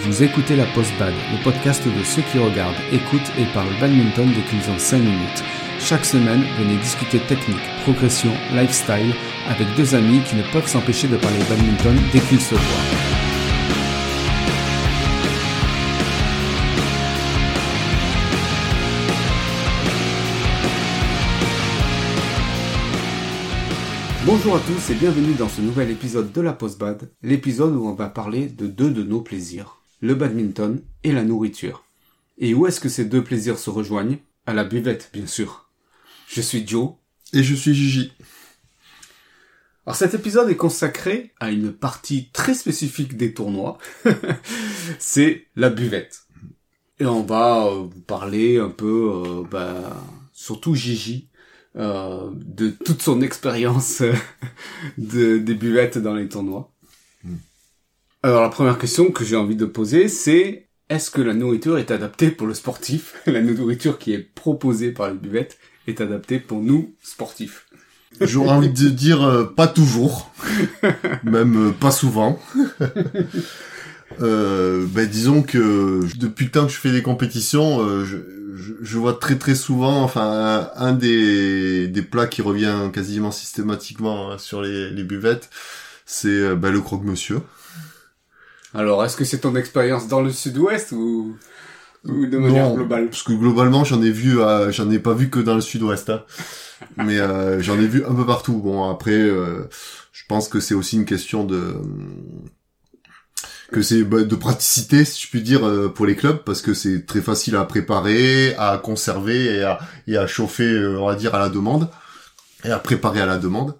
[0.00, 4.28] Vous écoutez la Post Bad, le podcast de ceux qui regardent, écoutent et parlent badminton
[4.28, 5.42] dès qu'ils ont 5 minutes.
[5.80, 9.12] Chaque semaine, venez discuter technique, progression, lifestyle
[9.48, 13.08] avec deux amis qui ne peuvent s'empêcher de parler badminton dès qu'ils se voient.
[24.24, 27.88] Bonjour à tous et bienvenue dans ce nouvel épisode de la Post Bad, l'épisode où
[27.88, 31.84] on va parler de deux de nos plaisirs, le badminton et la nourriture.
[32.38, 34.18] Et où est-ce que ces deux plaisirs se rejoignent?
[34.46, 35.68] À la buvette, bien sûr.
[36.28, 36.92] Je suis Joe.
[37.32, 38.12] Et je suis Gigi.
[39.88, 43.78] Alors cet épisode est consacré à une partie très spécifique des tournois,
[44.98, 46.26] c'est la buvette.
[47.00, 50.04] Et on va euh, vous parler un peu, euh, bah,
[50.34, 51.28] surtout Gigi,
[51.76, 54.02] euh, de toute son expérience
[54.98, 56.70] de, des buvettes dans les tournois.
[57.24, 57.36] Mm.
[58.24, 61.92] Alors la première question que j'ai envie de poser, c'est est-ce que la nourriture est
[61.92, 63.14] adaptée pour le sportif?
[63.26, 67.66] La nourriture qui est proposée par les buvettes est adaptée pour nous, sportifs
[68.20, 70.32] J'aurais envie de dire euh, pas toujours,
[71.22, 72.40] même euh, pas souvent.
[74.20, 78.16] euh, ben disons que depuis le temps que je fais des compétitions, euh, je,
[78.80, 84.38] je, vois très très souvent, enfin un, des, des plats qui revient quasiment systématiquement hein,
[84.38, 85.50] sur les, les buvettes,
[86.04, 87.40] c'est ben, le croque-monsieur.
[88.74, 91.36] Alors, est-ce que c'est ton expérience dans le sud-ouest ou,
[92.04, 93.08] ou de manière globale?
[93.08, 96.10] Parce que globalement, j'en ai vu, euh, j'en ai pas vu que dans le sud-ouest,
[96.10, 96.22] hein.
[96.96, 98.58] mais euh, j'en ai vu un peu partout.
[98.58, 99.68] Bon, après, euh,
[100.12, 101.74] je pense que c'est aussi une question de
[103.72, 107.04] que c'est bah, de praticité, si je puis dire, pour les clubs, parce que c'est
[107.04, 111.38] très facile à préparer, à conserver et à, et à chauffer, on va dire, à
[111.38, 111.90] la demande,
[112.64, 113.74] et à préparer à la demande.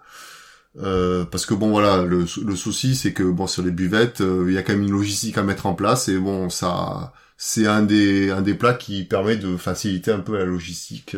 [0.76, 4.52] Euh, parce que bon voilà le, le souci c'est que bon sur les buvettes il
[4.52, 7.82] y a quand même une logistique à mettre en place et bon ça c'est un
[7.82, 11.16] des un des plats qui permet de faciliter un peu la logistique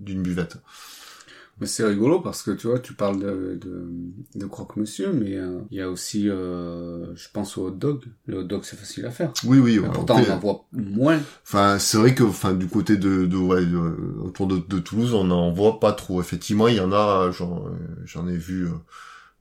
[0.00, 0.58] d'une buvette.
[1.58, 3.88] Mais c'est rigolo parce que tu vois, tu parles de, de,
[4.34, 8.04] de croque-monsieur, mais euh, il y a aussi, euh, je pense au hot dog.
[8.26, 9.32] Le hot dog, c'est facile à faire.
[9.44, 9.80] Oui, oui.
[9.94, 11.18] Pourtant, on en voit moins.
[11.44, 13.64] Enfin, c'est vrai que, enfin, du côté de, de, ouais,
[14.22, 16.20] autour de, de, Toulouse, on n'en voit pas trop.
[16.20, 18.72] Effectivement, il y en a, j'en ai vu euh,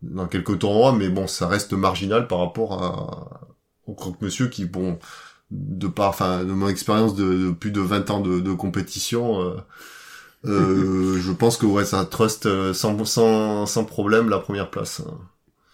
[0.01, 3.47] dans quelques tournois, mais bon, ça reste marginal par rapport à,
[3.87, 4.99] au croque-monsieur qui, bon,
[5.51, 9.55] de par, enfin, de mon expérience de, plus de 20 ans de, de compétition, euh,
[10.47, 15.01] euh, je pense que ouais, ça trust euh, sans, sans, sans problème la première place.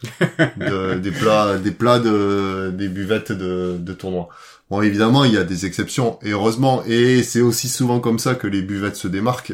[0.57, 4.29] de, des plats, des plats de, des buvettes de, de tournoi.
[4.69, 8.35] Bon, évidemment, il y a des exceptions, et heureusement, et c'est aussi souvent comme ça
[8.35, 9.53] que les buvettes se démarquent,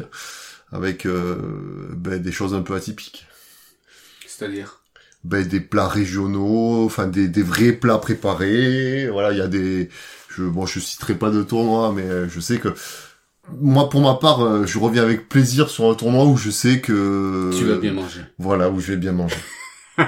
[0.72, 1.36] avec euh,
[1.96, 3.26] ben, des choses un peu atypiques.
[4.26, 4.80] C'est-à-dire?
[5.24, 9.08] Ben, des plats régionaux, enfin des, des vrais plats préparés.
[9.10, 9.90] Voilà, il y a des,
[10.28, 12.72] je, bon, je citerai pas de tournoi, mais je sais que
[13.60, 16.80] moi, pour ma part, euh, je reviens avec plaisir sur un tournoi où je sais
[16.80, 17.50] que...
[17.56, 18.20] Tu vas bien manger.
[18.38, 19.36] Voilà, où je vais bien manger.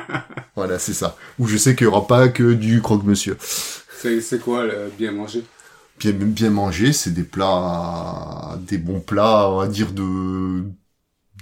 [0.56, 1.17] voilà, c'est ça.
[1.39, 3.37] Où je sais qu'il y aura pas que du croque-monsieur.
[3.41, 5.45] C'est quoi, le bien manger?
[5.99, 8.59] Bien, bien manger, c'est des plats...
[8.67, 10.62] Des bons plats, on va dire, de...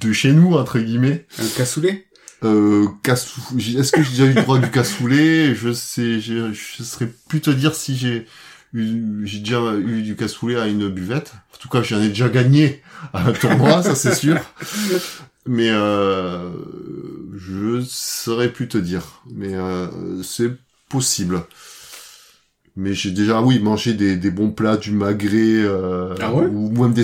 [0.00, 1.26] De chez nous, entre guillemets.
[1.38, 2.06] Un cassoulet?
[2.44, 3.40] Euh, cassou...
[3.58, 5.54] Est-ce que j'ai déjà eu le droit du cassoulet?
[5.54, 8.26] Je sais, je, je saurais plus te dire si j'ai
[8.74, 11.32] j'ai déjà eu du cassoulet à une buvette.
[11.54, 14.36] En tout cas, j'en ai déjà gagné à un tournoi, ça c'est sûr.
[15.46, 16.50] Mais euh,
[17.36, 19.22] je saurais plus te dire.
[19.30, 20.52] Mais euh, c'est
[20.88, 21.42] possible.
[22.80, 26.70] Mais j'ai déjà, oui, mangé des, des bons plats du magret, euh, ah ouais ou
[26.80, 27.02] même des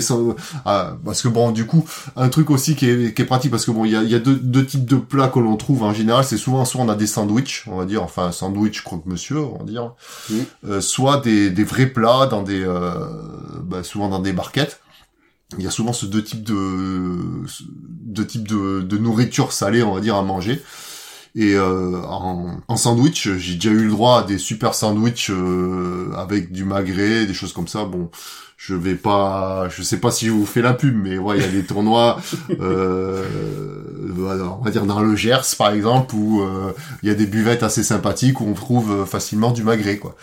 [0.63, 1.83] ah, parce que bon, du coup,
[2.15, 4.15] un truc aussi qui est, qui est pratique, parce que bon, il y a, y
[4.15, 6.23] a deux, deux types de plats que l'on trouve en général.
[6.23, 9.57] C'est souvent, soit on a des sandwichs, on va dire, enfin, un sandwich croque-monsieur, on
[9.57, 9.91] va dire,
[10.65, 12.93] euh, soit des, des vrais plats dans des, euh,
[13.61, 14.79] bah, souvent dans des barquettes.
[15.57, 17.17] Il y a souvent ce deux types de,
[18.05, 20.61] deux types de, de nourriture salée, on va dire, à manger.
[21.35, 26.13] Et euh, en, en, sandwich, j'ai déjà eu le droit à des super sandwichs euh,
[26.15, 27.83] avec du magret, des choses comme ça.
[27.83, 28.09] Bon,
[28.57, 31.41] je vais pas, je sais pas si je vous fais la pub, mais ouais, il
[31.41, 32.19] y a des tournois,
[32.59, 33.23] euh,
[34.17, 36.71] on va dire dans le Gers par exemple, où euh,
[37.03, 40.15] il y a des buvettes assez sympathiques où on trouve facilement du magret, quoi.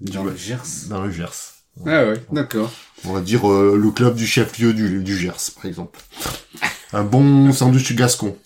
[0.00, 0.88] Dans le Gers.
[0.88, 1.54] Dans le Gers.
[1.86, 2.70] Ah ouais, d'accord.
[3.04, 6.00] On va dire euh, le club du chef-lieu du, du Gers, par exemple.
[6.92, 8.36] Un bon sandwich gascon.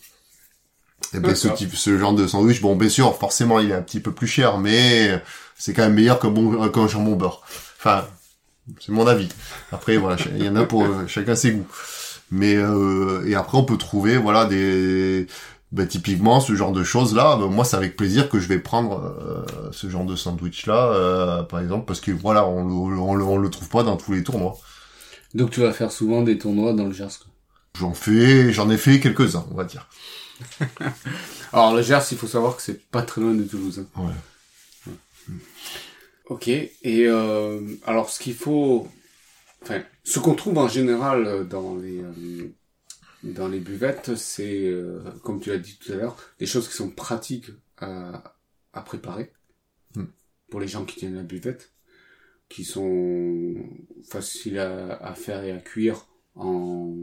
[1.15, 3.83] Et ben, ce type, ce genre de sandwich, bon, bien sûr, forcément, il est un
[3.83, 5.21] petit peu plus cher, mais
[5.59, 7.43] c'est quand même meilleur qu'un bon, qu'un jambon beurre.
[7.79, 8.05] Enfin,
[8.79, 9.29] c'est mon avis.
[9.73, 11.67] Après, voilà, il y en a pour chacun ses goûts.
[12.31, 15.27] Mais euh, et après, on peut trouver, voilà, des
[15.73, 18.59] ben, typiquement ce genre de choses là ben, moi c'est avec plaisir que je vais
[18.59, 22.99] prendre euh, ce genre de sandwich là euh, par exemple parce que voilà on le,
[22.99, 24.59] on, le, on le trouve pas dans tous les tournois
[25.35, 27.21] Donc tu vas faire souvent des tournois dans le Gers.
[27.79, 29.87] j'en fais j'en ai fait quelques uns on va dire
[31.53, 33.85] Alors le Gers, il faut savoir que c'est pas très loin de Toulouse.
[33.97, 34.03] hein.
[34.05, 34.15] ouais
[36.29, 36.49] Ok.
[36.49, 36.73] Et
[37.07, 38.89] euh, alors ce qu'il faut,
[39.63, 42.49] enfin, ce qu'on trouve en général dans les euh,
[43.23, 46.75] dans les buvettes, c'est euh, comme tu l'as dit tout à l'heure, des choses qui
[46.75, 48.35] sont pratiques à,
[48.73, 49.33] à préparer
[49.97, 50.05] Hmm.
[50.51, 51.73] pour les gens qui tiennent la buvette,
[52.49, 53.57] qui sont
[54.09, 56.95] faciles à, à faire et à cuire en,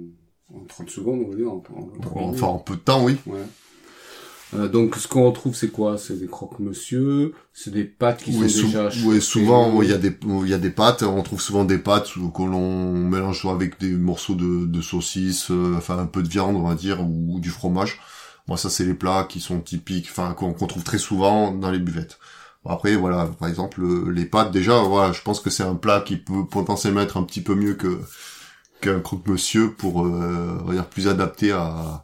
[0.53, 1.51] en 30 secondes, on va dire.
[1.51, 3.39] En, en- en- enfin en peu de temps oui Ouais.
[4.53, 5.97] Euh, donc ce qu'on retrouve c'est quoi?
[5.97, 9.85] C'est des croque-monsieur, c'est des pâtes qui Oui, sont sou- déjà ouais, souvent, chauffées.
[9.85, 11.03] il y a des, il y a des pâtes.
[11.03, 15.51] On trouve souvent des pâtes que l'on mélange soit avec des morceaux de, de saucisse,
[15.51, 17.99] euh, enfin un peu de viande, on va dire, ou, du fromage.
[18.47, 21.69] Moi, ça, c'est les plats qui sont typiques, enfin qu'on qu'on trouve très souvent dans
[21.71, 22.17] les buvettes.
[22.63, 25.75] Bon, Après, voilà, par exemple, euh, les pâtes, déjà, voilà, je pense que c'est un
[25.75, 27.99] plat qui peut potentiellement être un petit peu mieux que
[28.81, 32.03] qu'un croque-monsieur pour, euh, dire, plus adapté à,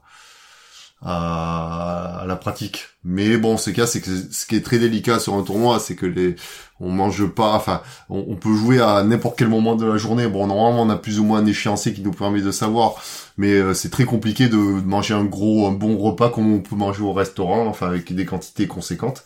[1.02, 2.86] à, à la pratique.
[3.04, 5.96] Mais bon, ce cas, c'est que ce qui est très délicat sur un tournoi, c'est
[5.96, 6.36] que les,
[6.80, 10.28] on mange pas, enfin, on, on peut jouer à n'importe quel moment de la journée.
[10.28, 12.96] Bon, normalement, on a plus ou moins un échéancier qui nous permet de savoir,
[13.38, 16.62] mais euh, c'est très compliqué de, de manger un gros, un bon repas comme on
[16.62, 19.24] peut manger au restaurant, enfin, avec des quantités conséquentes.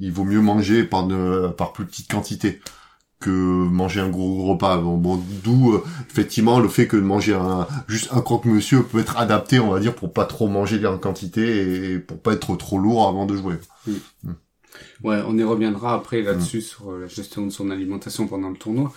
[0.00, 2.60] Il vaut mieux manger par de, par plus petite quantité
[3.22, 4.76] que manger un gros repas.
[4.78, 8.98] Bon, bon, d'où euh, effectivement le fait que de manger un juste un croque-monsieur peut
[8.98, 12.54] être adapté, on va dire, pour pas trop manger en quantité et pour pas être
[12.56, 13.54] trop lourd avant de jouer.
[15.04, 16.60] Ouais, on y reviendra après là-dessus Mm.
[16.60, 18.92] sur la gestion de son alimentation pendant le tournoi.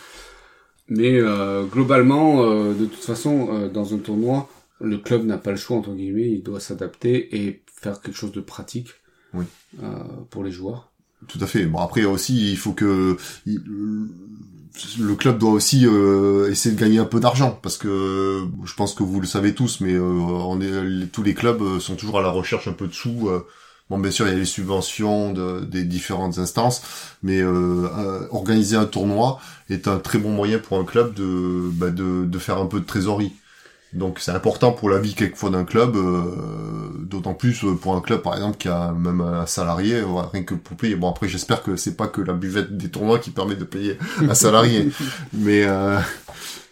[0.87, 4.49] Mais euh, globalement, euh, de toute façon, dans un tournoi,
[4.81, 8.31] le club n'a pas le choix entre guillemets, il doit s'adapter et faire quelque chose
[8.33, 8.89] de pratique
[9.33, 9.45] Oui.
[10.29, 10.91] pour les joueurs.
[11.27, 11.65] Tout à fait.
[11.65, 13.17] Bon après aussi il faut que
[14.99, 18.93] le club doit aussi euh, essayer de gagner un peu d'argent parce que je pense
[18.93, 22.19] que vous le savez tous mais euh, on est tous les clubs euh, sont toujours
[22.19, 23.45] à la recherche un peu de sous euh,
[23.87, 26.81] Bon, bien sûr, il y a les subventions de- des différentes instances,
[27.21, 29.39] mais euh, organiser un tournoi
[29.69, 32.79] est un très bon moyen pour un club de, bah, de, de faire un peu
[32.79, 33.33] de trésorerie.
[33.93, 38.21] Donc c'est important pour la vie quelquefois d'un club, euh, d'autant plus pour un club
[38.21, 40.95] par exemple qui a même un salarié, ouais, rien que pour payer.
[40.95, 43.97] Bon après j'espère que c'est pas que la buvette des tournois qui permet de payer
[44.19, 44.89] un salarié,
[45.31, 45.97] mais euh,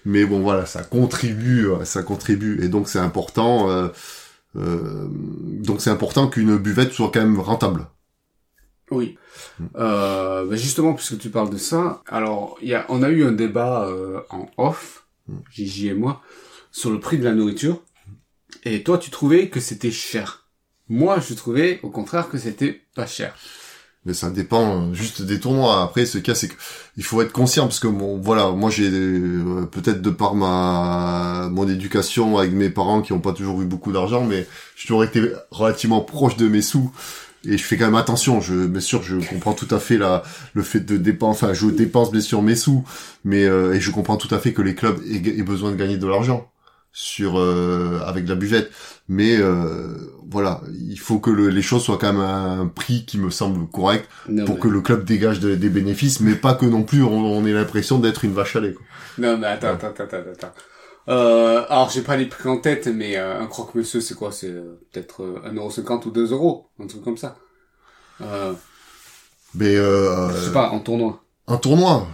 [0.05, 3.69] mais bon voilà ça contribue, ça contribue et donc c'est important.
[3.69, 3.87] Euh,
[4.55, 7.87] euh, donc c'est important qu'une buvette soit quand même rentable.
[8.91, 9.17] Oui.
[9.77, 13.23] Euh, bah justement, puisque tu parles de ça, alors il y a, on a eu
[13.25, 15.07] un débat euh, en off,
[15.51, 16.21] Gigi et moi,
[16.73, 17.81] sur le prix de la nourriture.
[18.65, 20.49] Et toi, tu trouvais que c'était cher.
[20.89, 23.35] Moi, je trouvais au contraire que c'était pas cher.
[24.05, 25.81] Mais ça dépend euh, juste des tournois.
[25.81, 26.55] Après, ce cas, c'est que
[26.97, 31.47] il faut être conscient parce que bon, voilà, moi j'ai euh, peut-être de par ma
[31.51, 34.45] mon éducation avec mes parents qui ont pas toujours eu beaucoup d'argent, mais
[34.75, 36.91] j'ai toujours été relativement proche de mes sous
[37.45, 38.41] et je fais quand même attention.
[38.41, 40.23] Je, bien sûr, je comprends tout à fait la
[40.53, 41.45] le fait de dépenser.
[41.45, 42.83] Enfin, je dépense bien sûr mes sous,
[43.23, 45.97] mais euh, et je comprends tout à fait que les clubs aient besoin de gagner
[45.97, 46.52] de l'argent
[46.93, 48.71] sur euh, avec la buvette
[49.09, 49.97] mais euh,
[50.29, 53.29] voilà il faut que le, les choses soient quand même à un prix qui me
[53.31, 56.65] semble correct Non, pour mais, que le club dégage de- des bénéfices mais pas que
[56.65, 58.85] non plus on, on ait l'impression d'être une vache à lait quoi.
[59.17, 60.53] non, mais attends, attends, attends, attends, attends.
[61.09, 64.31] Euh, alors, j'ai pas les prix en tête, mais euh, un croque-monsieur, c'est quoi?
[64.31, 67.35] C'est euh, peut-être euh, 1,50€ ou 2 euros, un truc comme ça.
[68.21, 68.53] Euh,
[69.53, 71.23] mais euh, je sais pas, en tournoi.
[71.47, 72.07] un tournoi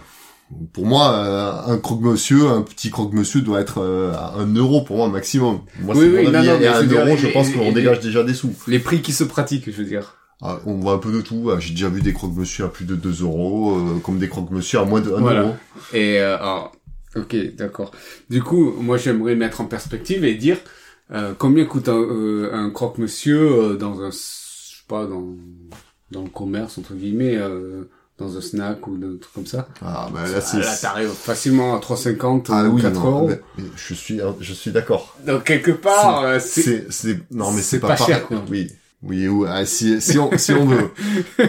[0.72, 4.96] pour moi euh, un croque-monsieur un petit croque-monsieur doit être euh, à un euro pour
[4.96, 7.28] moi maximum moi Oui, c'est oui, mon non, avis non, et à un euro je
[7.28, 10.16] pense qu'on dégage déjà des sous Les prix qui se pratiquent, je veux dire.
[10.42, 12.84] Ah, on voit un peu de tout Ah, j'ai déjà vu des croque-monsieur à plus
[12.86, 15.40] de 2 euros euh, comme des croque-monsieur à moins de 1 Voilà.
[15.42, 15.54] euro
[15.92, 16.72] Et euh, alors,
[17.14, 17.90] ok, d'accord.
[18.30, 20.56] Du coup, moi j'aimerais mettre en perspective et dire
[21.12, 25.26] euh, combien coûte un, euh, un croque-monsieur euh, dans un, je sais pas, dans
[26.10, 27.84] dans le commerce entre guillemets, euh,
[28.20, 29.66] dans un snack ou un truc comme ça.
[29.82, 33.28] ah bah là c'est là t'arrives facilement à 3,50 ah ou oui 4 non, euros.
[33.28, 37.56] mais- je suis je suis d'accord Donc quelque part, euh, c'est c'est c'est non mais
[37.62, 38.14] c'est c'est pas, pas pareil.
[38.14, 38.42] cher, quoi.
[38.50, 38.68] oui
[39.02, 40.90] oui ou- ah, si si on si on veut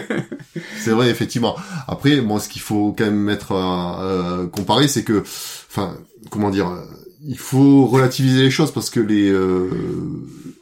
[0.82, 5.04] c'est vrai effectivement après moi ce qu'il faut quand même mettre euh, euh, comparé c'est
[5.04, 5.22] que
[5.70, 5.96] enfin
[6.30, 6.70] comment dire
[7.24, 9.68] il faut relativiser les choses parce que les euh,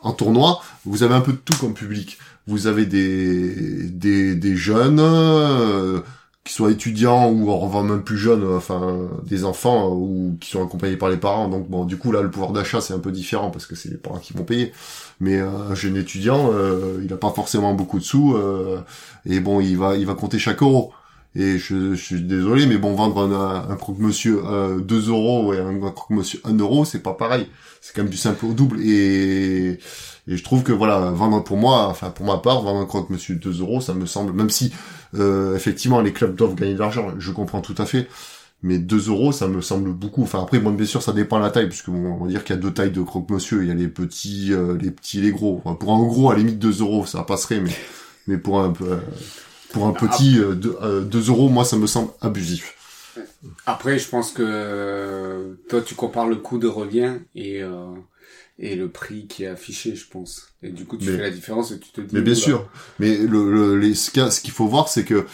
[0.00, 5.00] en tournoi vous avez un peu de tout comme public vous avez des des jeunes
[5.00, 6.00] euh,
[6.44, 10.96] qu'ils soient étudiants ou en même plus jeunes, enfin des enfants ou qui sont accompagnés
[10.96, 11.48] par les parents.
[11.48, 13.90] Donc bon, du coup là, le pouvoir d'achat c'est un peu différent parce que c'est
[13.90, 14.72] les parents qui vont payer.
[15.20, 16.50] Mais un jeune étudiant,
[17.02, 18.36] il a pas forcément beaucoup de sous
[19.26, 20.92] et bon, il va il va compter chaque euro.
[21.36, 25.60] Et je, je, suis désolé, mais bon, vendre un, un croque-monsieur euh, 2 euros et
[25.60, 27.46] un, croque-monsieur 1 euro, c'est pas pareil.
[27.80, 28.80] C'est quand même du simple au double.
[28.80, 29.78] Et,
[30.28, 33.36] et je trouve que voilà, vendre pour moi, enfin pour ma part, vendre un croque-monsieur
[33.36, 34.72] 2 euros, ça me semble, même si
[35.14, 38.08] euh, effectivement les clubs doivent gagner de l'argent, je comprends tout à fait.
[38.62, 40.22] Mais 2 euros, ça me semble beaucoup.
[40.22, 42.44] Enfin après, bon, bien sûr, ça dépend de la taille, puisque bon, on va dire
[42.44, 43.62] qu'il y a deux tailles de croque-monsieur.
[43.62, 45.62] Il y a les petits, euh, les petits, et les gros.
[45.64, 47.70] Enfin, pour un gros, à la limite 2 euros, ça passerait, mais
[48.26, 48.96] mais pour un peu euh,
[49.72, 52.76] pour un petit 2 euh, euh, euros, moi, ça me semble abusif.
[53.66, 57.62] Après, je pense que toi, tu compares le coût de revient et
[58.62, 60.48] et le prix qui est affiché, je pense.
[60.62, 62.14] Et du coup, tu fais la différence et tu te dis.
[62.14, 62.68] Mais bien sûr.
[62.98, 65.24] Mais le, le les, ce qu'il faut voir, c'est que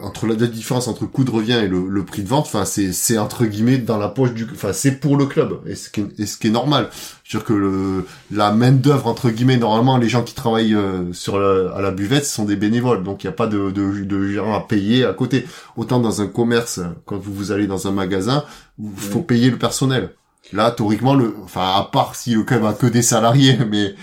[0.00, 2.92] entre la, différence entre coût de revient et le, le prix de vente, enfin, c'est
[2.92, 6.00] c'est entre guillemets dans la poche du, enfin, c'est pour le club et ce qui
[6.00, 6.88] est, et ce qui est normal.
[7.22, 10.74] Je veux dire que le, la main d'œuvre entre guillemets, normalement, les gens qui travaillent
[10.74, 13.46] euh, sur la, à la buvette ce sont des bénévoles, donc il n'y a pas
[13.46, 15.46] de, de de gens à payer à côté.
[15.76, 18.44] Autant dans un commerce, quand vous, vous allez dans un magasin,
[18.82, 20.10] il faut payer le personnel.
[20.52, 23.94] Là, théoriquement, le, enfin, à part si le club a que des salariés, mais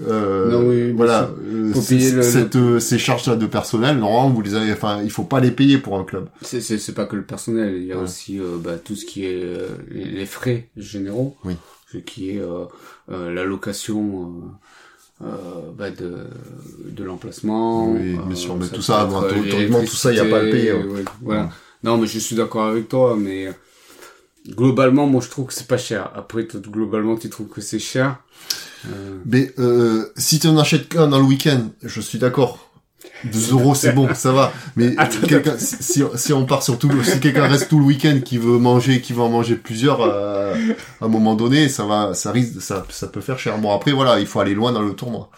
[0.00, 4.72] euh, non, oui, voilà, euh, cette, euh, ces charges-là de personnel, normalement, vous les avez,
[4.72, 6.28] enfin, il faut pas les payer pour un club.
[6.42, 9.24] C'est c'est pas que le personnel, il y a aussi euh, bah, tout ce qui
[9.24, 9.44] est
[9.90, 11.56] les frais généraux, oui.
[11.92, 12.42] ce qui est
[13.08, 14.34] la location.
[15.78, 16.16] Bah de
[16.84, 20.42] de l'emplacement oui bien sûr mais tout ça tout ça il y a pas à
[20.42, 20.84] le payer hein.
[21.20, 21.48] voilà
[21.84, 23.48] non mais je suis d'accord avec toi mais
[24.48, 26.10] globalement, moi, je trouve que c'est pas cher.
[26.14, 28.18] Après, toi, globalement, tu trouves que c'est cher?
[28.86, 29.18] Euh...
[29.26, 32.68] Mais euh, si tu en achètes qu'un dans le week-end, je suis d'accord.
[33.24, 34.52] 2 euros, c'est bon, ça va.
[34.76, 34.94] Mais
[35.28, 38.58] quelqu'un, si, si on part sur tout, si quelqu'un reste tout le week-end qui veut
[38.58, 40.54] manger, qui veut en manger plusieurs, euh,
[41.00, 43.58] à un moment donné, ça va, ça risque, ça, ça peut faire cher.
[43.58, 45.30] Bon, après, voilà, il faut aller loin dans le tournoi.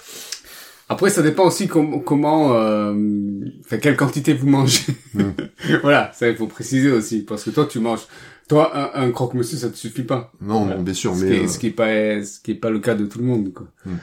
[0.89, 2.95] Après, ça dépend aussi comment, euh,
[3.83, 4.85] quelle quantité vous mangez.
[5.15, 5.23] Mm.
[5.83, 8.07] voilà, ça il faut préciser aussi, parce que toi, tu manges
[8.49, 10.33] toi, un, un croque-monsieur, ça te suffit pas.
[10.41, 11.31] Non, non, bien sûr, ce mais...
[11.31, 13.25] Qui est, Ce qui est pas, ce qui est pas le cas de tout le
[13.25, 13.67] monde, quoi.
[13.87, 13.97] Hmm.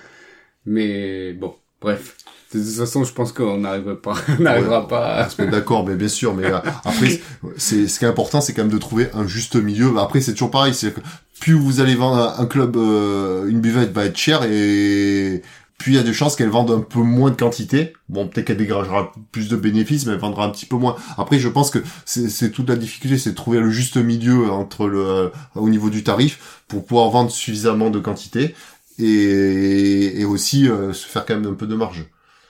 [0.65, 2.17] Mais bon, bref.
[2.53, 5.25] De toute façon, je pense qu'on n'arrivera pas, on n'arrivera pas.
[5.25, 5.45] À...
[5.45, 7.21] D'accord, mais bien sûr, mais euh, après,
[7.57, 9.97] c'est ce qui est important, c'est quand même de trouver un juste milieu.
[9.99, 10.99] Après, c'est toujours pareil, c'est que
[11.39, 15.41] plus vous allez vendre un club, euh, une buvette va être chère et
[15.81, 17.93] puis il y a des chances qu'elle vende un peu moins de quantité.
[18.07, 20.95] Bon, peut-être qu'elle dégagera plus de bénéfices, mais elle vendra un petit peu moins.
[21.17, 24.87] Après, je pense que c'est toute la difficulté, c'est de trouver le juste milieu entre
[24.87, 28.53] le euh, au niveau du tarif pour pouvoir vendre suffisamment de quantité
[28.99, 32.05] et, et aussi euh, se faire quand même un peu de marge.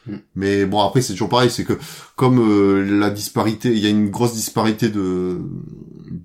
[0.08, 0.16] Mm.
[0.36, 1.80] Mais bon, après, c'est toujours pareil, c'est que
[2.18, 5.40] comme euh, la disparité, il y a une grosse disparité de,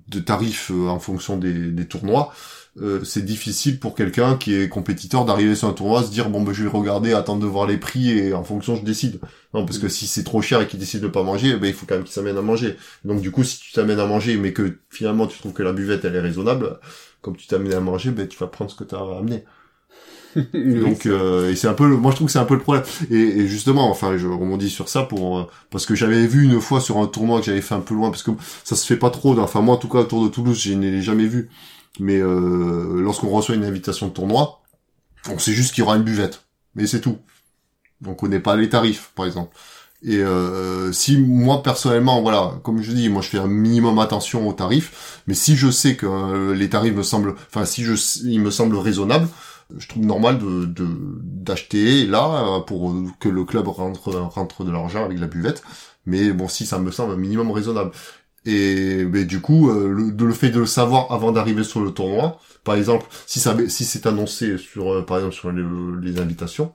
[0.09, 2.33] de tarifs en fonction des, des tournois.
[2.79, 6.41] Euh, c'est difficile pour quelqu'un qui est compétiteur d'arriver sur un tournoi, se dire bon
[6.41, 9.19] ben je vais regarder, attendre de voir les prix et en fonction je décide.
[9.53, 11.73] Non parce que si c'est trop cher et qu'il décide de pas manger, ben il
[11.73, 12.75] faut quand même qu'il s'amène à manger.
[13.03, 15.73] Donc du coup si tu t'amènes à manger mais que finalement tu trouves que la
[15.73, 16.79] buvette elle est raisonnable,
[17.21, 19.43] comme tu t'amènes à manger, ben tu vas prendre ce que tu as amené.
[20.53, 22.83] Donc euh, et c'est un peu moi je trouve que c'est un peu le problème
[23.09, 26.79] et, justement enfin je rebondis sur ça pour euh, parce que j'avais vu une fois
[26.79, 28.31] sur un tournoi que j'avais fait un peu loin parce que
[28.63, 31.01] ça se fait pas trop enfin moi en tout cas autour de Toulouse je n'ai
[31.01, 31.49] jamais vu
[31.99, 34.61] mais euh, lorsqu'on reçoit une invitation de tournoi,
[35.29, 36.43] on sait juste qu'il y aura une buvette.
[36.75, 37.17] Mais c'est tout.
[38.05, 39.55] On connaît pas les tarifs, par exemple.
[40.03, 44.47] Et euh, si moi personnellement, voilà, comme je dis, moi je fais un minimum attention
[44.47, 47.93] aux tarifs, mais si je sais que euh, les tarifs me semblent, enfin si je,
[48.37, 49.27] me semble raisonnable,
[49.75, 50.67] je trouve normal de
[51.23, 55.63] d'acheter là pour que le club rentre rentre de l'argent avec la buvette.
[56.05, 57.91] Mais bon, si ça me semble un minimum raisonnable.
[58.47, 61.91] Et mais du coup, euh, le, le, fait de le savoir avant d'arriver sur le
[61.91, 65.63] tournoi, par exemple, si ça si c'est annoncé sur euh, par exemple sur les,
[66.01, 66.71] les invitations,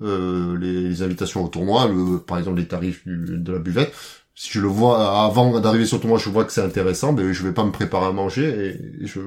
[0.00, 3.92] euh, les, les, invitations au tournoi, le, par exemple les tarifs de la buvette,
[4.34, 7.30] si je le vois avant d'arriver sur le tournoi, je vois que c'est intéressant, ben
[7.30, 9.20] je vais pas me préparer à manger et, je,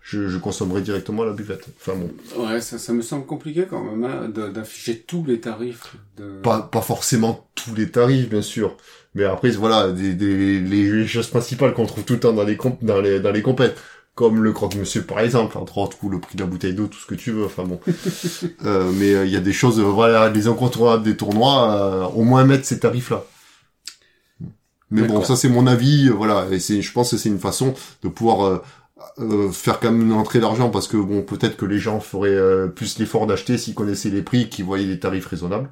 [0.00, 1.66] je, je consommerai directement la buvette.
[1.80, 2.44] Enfin bon.
[2.44, 5.96] Ouais, ça, ça me semble compliqué quand même hein, d'afficher tous les tarifs.
[6.16, 6.40] De...
[6.42, 8.76] Pas pas forcément tous les tarifs, bien sûr.
[9.14, 12.56] Mais après, voilà, des, des, les choses principales qu'on trouve tout le temps dans les
[12.56, 13.78] comp dans les dans les compètes,
[14.14, 16.98] comme le croque-monsieur par exemple, entre autres, ou le prix de la bouteille d'eau, tout
[16.98, 17.44] ce que tu veux.
[17.44, 17.80] Enfin bon.
[18.64, 22.04] euh, mais euh, il y a des choses, euh, voilà, les incontournables des tournois, euh,
[22.14, 23.24] au moins mettre ces tarifs-là.
[24.90, 26.46] Mais bon, ça c'est mon avis, voilà.
[26.50, 28.62] Et c'est, je pense que c'est une façon de pouvoir
[29.50, 32.98] faire quand même une entrée d'argent parce que bon, peut-être que les gens feraient plus
[32.98, 35.70] l'effort d'acheter s'ils connaissaient les prix, qu'ils voyaient des tarifs raisonnables.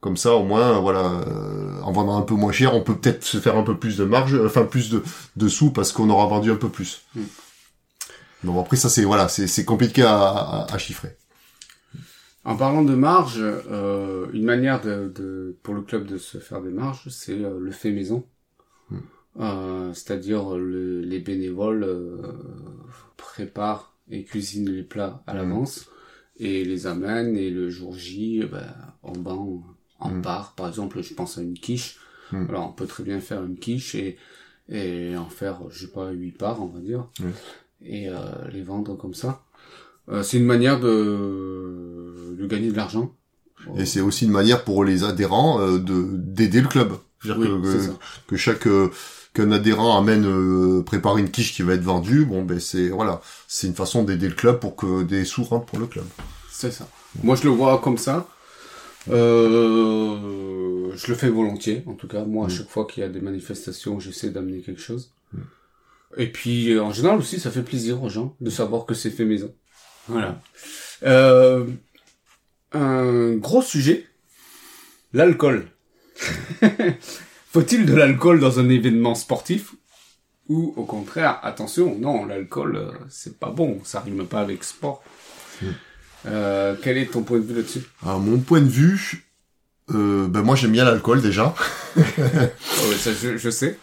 [0.00, 3.24] Comme ça, au moins, voilà, euh, en vendant un peu moins cher, on peut peut-être
[3.24, 5.02] se faire un peu plus de marge, enfin plus de,
[5.36, 7.02] de sous parce qu'on aura vendu un peu plus.
[7.14, 7.22] Mm.
[8.42, 11.16] Bon après ça c'est voilà, c'est compliqué à, à, à chiffrer.
[12.44, 16.62] En parlant de marge, euh, une manière de, de, pour le club de se faire
[16.62, 18.26] des marges, c'est euh, le fait maison.
[18.90, 18.98] Hmm.
[19.40, 22.32] Euh, C'est-à-dire le, les bénévoles euh,
[23.16, 25.36] préparent et cuisinent les plats à Hmm.
[25.36, 25.86] l'avance
[26.36, 29.62] et les amènent et le jour J, ben, on vend
[30.00, 30.54] en part.
[30.54, 31.98] Par exemple, je pense à une quiche.
[32.32, 32.46] Hmm.
[32.48, 34.18] Alors on peut très bien faire une quiche et,
[34.68, 37.06] et en faire, je sais pas, huit parts, on va dire,
[37.84, 38.14] et euh,
[38.52, 39.42] les vendre comme ça.
[40.08, 43.12] Euh, c'est une manière de, de gagner de l'argent.
[43.76, 46.92] Et c'est aussi une manière pour les adhérents euh, de d'aider le club.
[47.24, 47.90] Oui, dire que,
[48.28, 48.90] que, chaque euh,
[49.34, 53.20] qu'un adhérent amène euh, prépare une quiche qui va être vendue, bon ben c'est voilà,
[53.46, 56.06] c'est une façon d'aider le club pour que des sous rentrent pour le club.
[56.50, 56.88] C'est ça.
[57.22, 58.26] Moi, je le vois comme ça.
[59.08, 62.24] Euh, je le fais volontiers, en tout cas.
[62.24, 62.50] Moi, à Mm.
[62.52, 65.12] chaque fois qu'il y a des manifestations, j'essaie d'amener quelque chose.
[65.32, 65.38] Mm.
[66.18, 69.10] Et puis, euh, en général aussi, ça fait plaisir aux gens de savoir que c'est
[69.10, 69.54] fait maison.
[70.08, 70.40] Voilà.
[71.04, 71.66] Euh,
[72.72, 74.06] un gros sujet,
[75.12, 75.68] l'alcool.
[77.52, 79.74] Faut-il de l'alcool dans un événement sportif?
[80.48, 85.02] Ou au contraire, attention, non, l'alcool, euh, c'est pas bon, ça rime pas avec sport.
[85.62, 85.66] Mm.
[86.26, 87.82] Euh, quel est ton point de vue là-dessus?
[88.06, 89.26] À mon point de vue,
[89.94, 91.54] euh, ben moi j'aime bien l'alcool déjà.
[91.96, 92.02] Oh,
[92.98, 93.78] ça, je, je sais.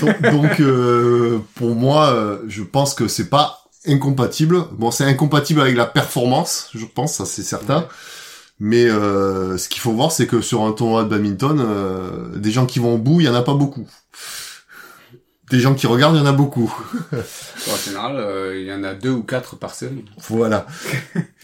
[0.00, 4.64] donc donc, euh, pour moi, euh, je pense que c'est pas incompatible.
[4.72, 7.80] Bon, c'est incompatible avec la performance, je pense, ça c'est certain.
[7.80, 7.86] Ouais.
[8.62, 12.50] Mais euh, ce qu'il faut voir, c'est que sur un tournoi de badminton, euh, des
[12.50, 13.88] gens qui vont au bout, il y en a pas beaucoup.
[15.50, 16.72] Des gens qui regardent, il y en a beaucoup.
[17.70, 20.04] En général, euh, il y en a deux ou quatre par série.
[20.28, 20.66] Voilà.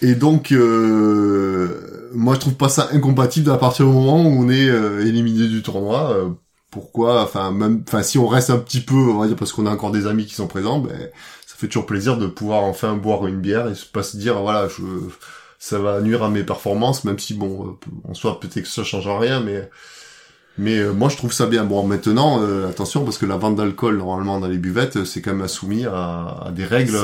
[0.00, 4.48] Et donc, euh, moi, je trouve pas ça incompatible à partir du moment où on
[4.48, 6.12] est euh, éliminé du tournoi.
[6.12, 6.30] euh,
[6.70, 7.22] pourquoi?
[7.22, 9.70] Enfin, même, enfin, si on reste un petit peu, on va dire, parce qu'on a
[9.70, 11.10] encore des amis qui sont présents, ben,
[11.46, 14.68] ça fait toujours plaisir de pouvoir enfin boire une bière et pas se dire, voilà,
[14.68, 14.82] je,
[15.58, 19.08] ça va nuire à mes performances, même si bon, en soi, peut-être que ça change
[19.08, 19.68] rien, mais
[20.58, 21.64] mais euh, moi je trouve ça bien.
[21.64, 25.20] Bon maintenant, euh, attention parce que la vente d'alcool normalement dans les buvettes, euh, c'est
[25.22, 26.98] quand même soumis à, à des règles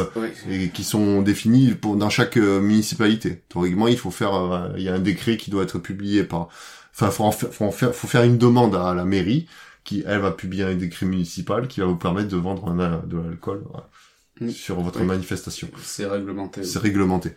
[0.49, 3.43] et qui sont définies pour, dans chaque euh, municipalité.
[3.49, 6.49] Théoriquement, il faut faire, euh, il y a un décret qui doit être publié par,
[6.95, 9.47] enfin, faut, en faire, faut, en faire, faut faire une demande à la mairie
[9.85, 13.17] qui, elle, va publier un décret municipal qui va vous permettre de vendre un, de
[13.19, 15.07] l'alcool voilà, sur votre Oui.
[15.07, 15.69] manifestation.
[15.83, 16.63] C'est réglementé.
[16.63, 17.33] C'est réglementé.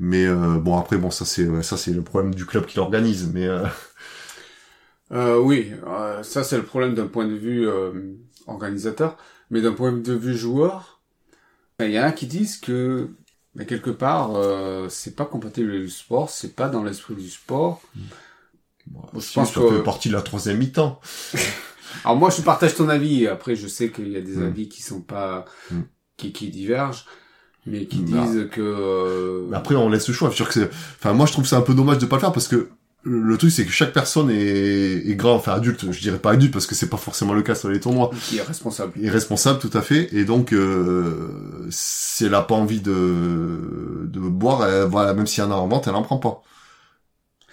[0.00, 3.30] Mais euh, bon, après, bon, ça c'est, ça c'est le problème du club qui l'organise.
[3.32, 3.46] Mais
[5.14, 7.92] euh, oui, euh, ça c'est le problème d'un point de vue euh,
[8.46, 9.16] organisateur,
[9.50, 11.00] mais d'un point de vue joueur,
[11.80, 13.10] il y en a qui disent que
[13.54, 17.30] mais quelque part euh, c'est pas compatible avec le sport, c'est pas dans l'esprit du
[17.30, 17.80] sport.
[18.86, 21.00] bon, je si, pense ça que- fait partie de la troisième mi-temps.
[22.04, 24.42] Alors moi je partage ton avis, après je sais qu'il y a des Mm.
[24.46, 25.80] avis qui sont pas Mm.
[26.16, 27.06] qui, qui divergent,
[27.66, 28.24] mais qui Bah.
[28.24, 30.30] disent que euh, Mais après, on laisse le choix.
[30.30, 32.20] C'est sûr que c'est, enfin, moi, je trouve ça un peu dommage de pas le
[32.20, 32.68] faire parce que
[33.04, 35.90] le truc, c'est que chaque personne est, est grand, enfin adulte.
[35.92, 38.10] Je dirais pas adulte parce que c'est pas forcément le cas sur les tournois.
[38.28, 38.92] qui est responsable.
[39.02, 41.28] est responsable tout à fait et donc euh,
[41.70, 45.54] si elle a pas envie de de boire elle- voilà même s'il y en a
[45.54, 46.42] en vente elle en prend pas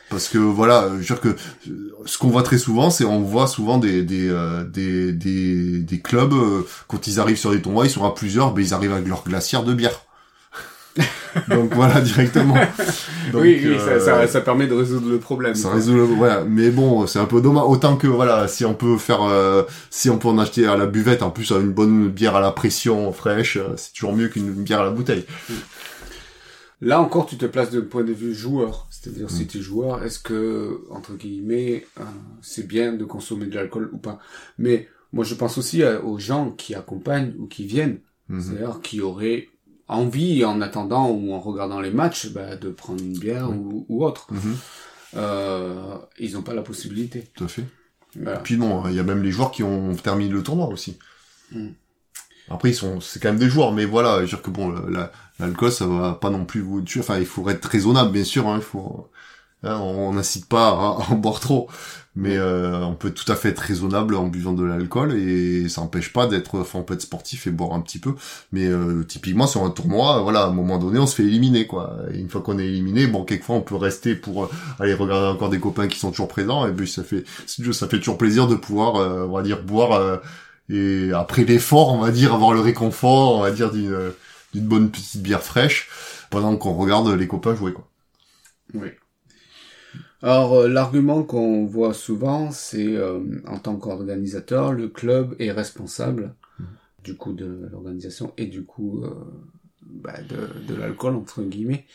[0.09, 3.21] parce que voilà je veux dire que euh, ce qu'on voit très souvent c'est on
[3.21, 7.61] voit souvent des des euh, des, des des clubs euh, quand ils arrivent sur des
[7.61, 10.01] tournois ils sont à plusieurs ben ils arrivent avec leur glacière de bière
[11.49, 12.55] donc voilà directement
[13.31, 15.55] Donc, oui, oui, euh, ça, ça, ça permet de résoudre le problème.
[15.55, 16.03] ça résout le...
[16.03, 19.63] voilà mais bon c'est un peu dommage autant que voilà si on peut faire euh,
[19.89, 22.51] si on peut en acheter à la buvette en plus une bonne bière à la
[22.51, 25.25] pression fraîche euh, c'est toujours mieux qu'une bière à la bouteille
[26.83, 28.87] Là encore, tu te places d'un point de vue joueur.
[28.89, 29.47] C'est-à-dire, si Mm.
[29.47, 32.03] tu es joueur, est-ce que, entre guillemets, euh,
[32.41, 34.17] c'est bien de consommer de l'alcool ou pas?
[34.57, 37.99] Mais moi, je pense aussi aux gens qui accompagnent ou qui viennent.
[38.29, 38.41] Mhm.
[38.41, 39.49] C'est-à-dire, qui auraient
[39.95, 43.57] envie, en attendant ou en regardant les matchs, bah, de prendre une bière Oui.
[43.57, 44.27] ou, ou autre.
[44.31, 44.57] Mhm,
[45.15, 47.27] Euh, ils n'ont pas la possibilité.
[47.35, 47.65] tout à fait
[48.15, 48.39] Voilà.
[48.39, 50.97] puis non il y a même les joueurs qui ont terminé le tournoi aussi
[51.53, 51.67] Mm.
[52.49, 54.73] après ils sont c'est quand même des joueurs mais voilà je veux dire que bon
[55.39, 58.47] l'alcool ça va pas non plus vous tuer enfin il faut être raisonnable bien sûr
[58.47, 59.09] hein, il faut
[59.63, 61.69] hein, on n'incite pas à, en boire trop
[62.15, 65.81] mais euh, on peut tout à fait être raisonnable en buvant de l'alcool et ça
[65.81, 68.15] empêche pas d'être enfin on peut être sportif et boire un petit peu.
[68.51, 71.67] Mais euh, typiquement sur un tournoi voilà à un moment donné on se fait éliminer
[71.67, 71.95] quoi.
[72.13, 75.27] Et une fois qu'on est éliminé bon quelquefois on peut rester pour euh, aller regarder
[75.27, 78.47] encore des copains qui sont toujours présents et puis ça fait ça fait toujours plaisir
[78.47, 80.17] de pouvoir euh, on va dire boire euh,
[80.69, 84.11] et après l'effort on va dire avoir le réconfort on va dire d'une
[84.53, 85.89] d'une bonne petite bière fraîche
[86.29, 87.87] pendant qu'on regarde les copains jouer quoi.
[88.73, 88.89] Oui.
[90.21, 96.35] Alors euh, l'argument qu'on voit souvent, c'est euh, en tant qu'organisateur, le club est responsable
[96.59, 96.67] Mhm.
[97.03, 99.09] du coup de l'organisation et du coup euh,
[99.83, 101.85] bah, de, de l'alcool entre guillemets.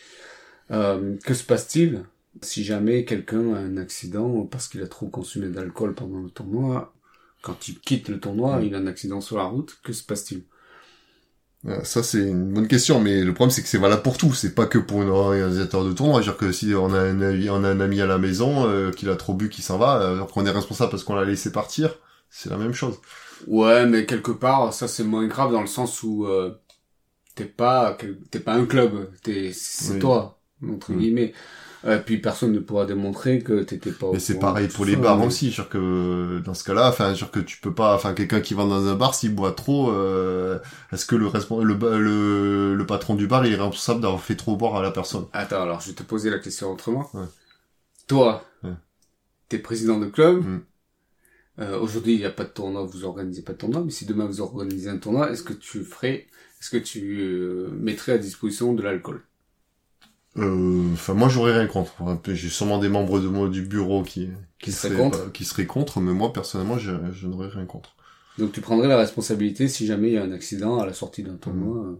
[0.73, 2.05] Euh, que se passe-t-il
[2.43, 6.95] si jamais quelqu'un a un accident parce qu'il a trop consommé d'alcool pendant le tournoi?
[7.43, 8.65] Quand il quitte le tournoi, Mhm.
[8.65, 9.79] il a un accident sur la route.
[9.85, 10.45] Que se passe-t-il?
[11.83, 14.33] Ça c'est une bonne question, mais le problème c'est que c'est valable pour tout.
[14.35, 16.23] C'est pas que pour un organisateur de tournoi.
[16.23, 18.93] C'est-à-dire que si on a un, ami- on a un ami à la maison euh,
[18.93, 21.25] qu'il a trop bu, qui s'en va, euh, alors qu'on est responsable parce qu'on l'a
[21.25, 21.95] laissé partir,
[22.31, 23.01] c'est la même chose.
[23.49, 26.55] Ouais, mais quelque part, ça c'est moins grave dans le sens où euh,
[27.35, 27.97] t'es pas
[28.31, 29.99] t'es pas un club, t'es c'est Oui.
[29.99, 30.99] toi entre Mm.
[30.99, 31.35] guillemets.
[31.85, 34.07] Et puis personne ne pourra démontrer que t'étais pas.
[34.13, 37.31] Mais c'est pareil pour les bars mais- aussi, genre que dans ce cas-là, enfin, genre
[37.31, 40.59] que tu peux pas, enfin, quelqu'un qui va dans un bar s'il boit trop, euh,
[40.93, 41.27] est-ce que le,
[41.63, 44.91] le le le patron du bar il est responsable d'avoir fait trop boire à la
[44.91, 45.27] personne?
[45.33, 47.09] Attends, alors je vais te poser la question autrement.
[47.15, 47.27] Ouais.
[48.09, 48.71] Toi, Ouais.
[49.49, 50.45] t'es président de club.
[50.45, 50.61] Mm.
[51.59, 54.05] Euh, Aujourd'hui, il n'y a pas de tournoi, vous organisez pas de tournoi, mais si
[54.07, 56.27] demain vous organisez un tournoi, est-ce que tu ferais,
[56.61, 59.23] est-ce que tu euh, mettrais à disposition de l'alcool?
[60.39, 61.93] Enfin, moi j'aurais rien contre.
[62.27, 65.45] J'ai sûrement des membres de moi du bureau qui Qui seraient seraient contre pas- qui
[65.45, 67.95] seraient contre, mais moi personnellement je, je n'aurais rien contre.
[68.39, 71.23] Donc tu prendrais la responsabilité si jamais il y a un accident à la sortie
[71.23, 71.77] d'un tournoi.
[71.77, 71.89] Mm.
[71.89, 71.97] euh.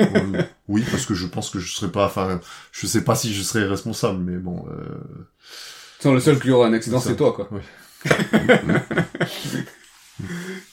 [0.00, 2.40] Euh, oui, parce que je pense que je serais pas, enfin,
[2.72, 4.64] je sais pas si je serais responsable, mais bon.
[4.70, 6.12] Euh...
[6.12, 7.48] Le seul qui aura un accident, C'est toi, quoi.
[7.52, 7.60] Oui.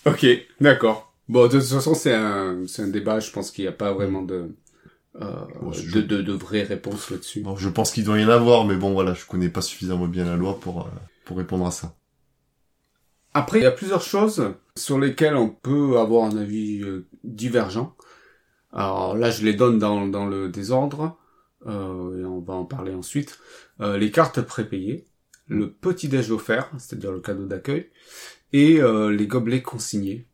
[0.05, 0.25] ok,
[0.61, 1.13] d'accord.
[1.27, 3.19] Bon, de toute façon, c'est un, c'est un débat.
[3.19, 4.49] Je pense qu'il n'y a pas vraiment de,
[5.21, 7.41] euh, Bon, de, de, de vraies réponses là-dessus.
[7.41, 10.07] Bon, je pense qu'il doit y en avoir, mais bon, voilà, je connais pas suffisamment
[10.07, 10.89] bien la loi pour, euh,
[11.25, 11.95] pour répondre à ça.
[13.33, 17.95] Après, il y a plusieurs choses sur lesquelles on peut avoir un avis euh, divergent.
[18.71, 21.17] Alors là, je les donne dans, dans le désordre,
[21.65, 23.39] euh, et on va en parler ensuite.
[23.81, 25.05] Euh, les cartes prépayées,
[25.47, 27.89] le petit déj offert, c'est-à-dire le cadeau d'accueil,
[28.53, 30.27] et euh, les gobelets consignés.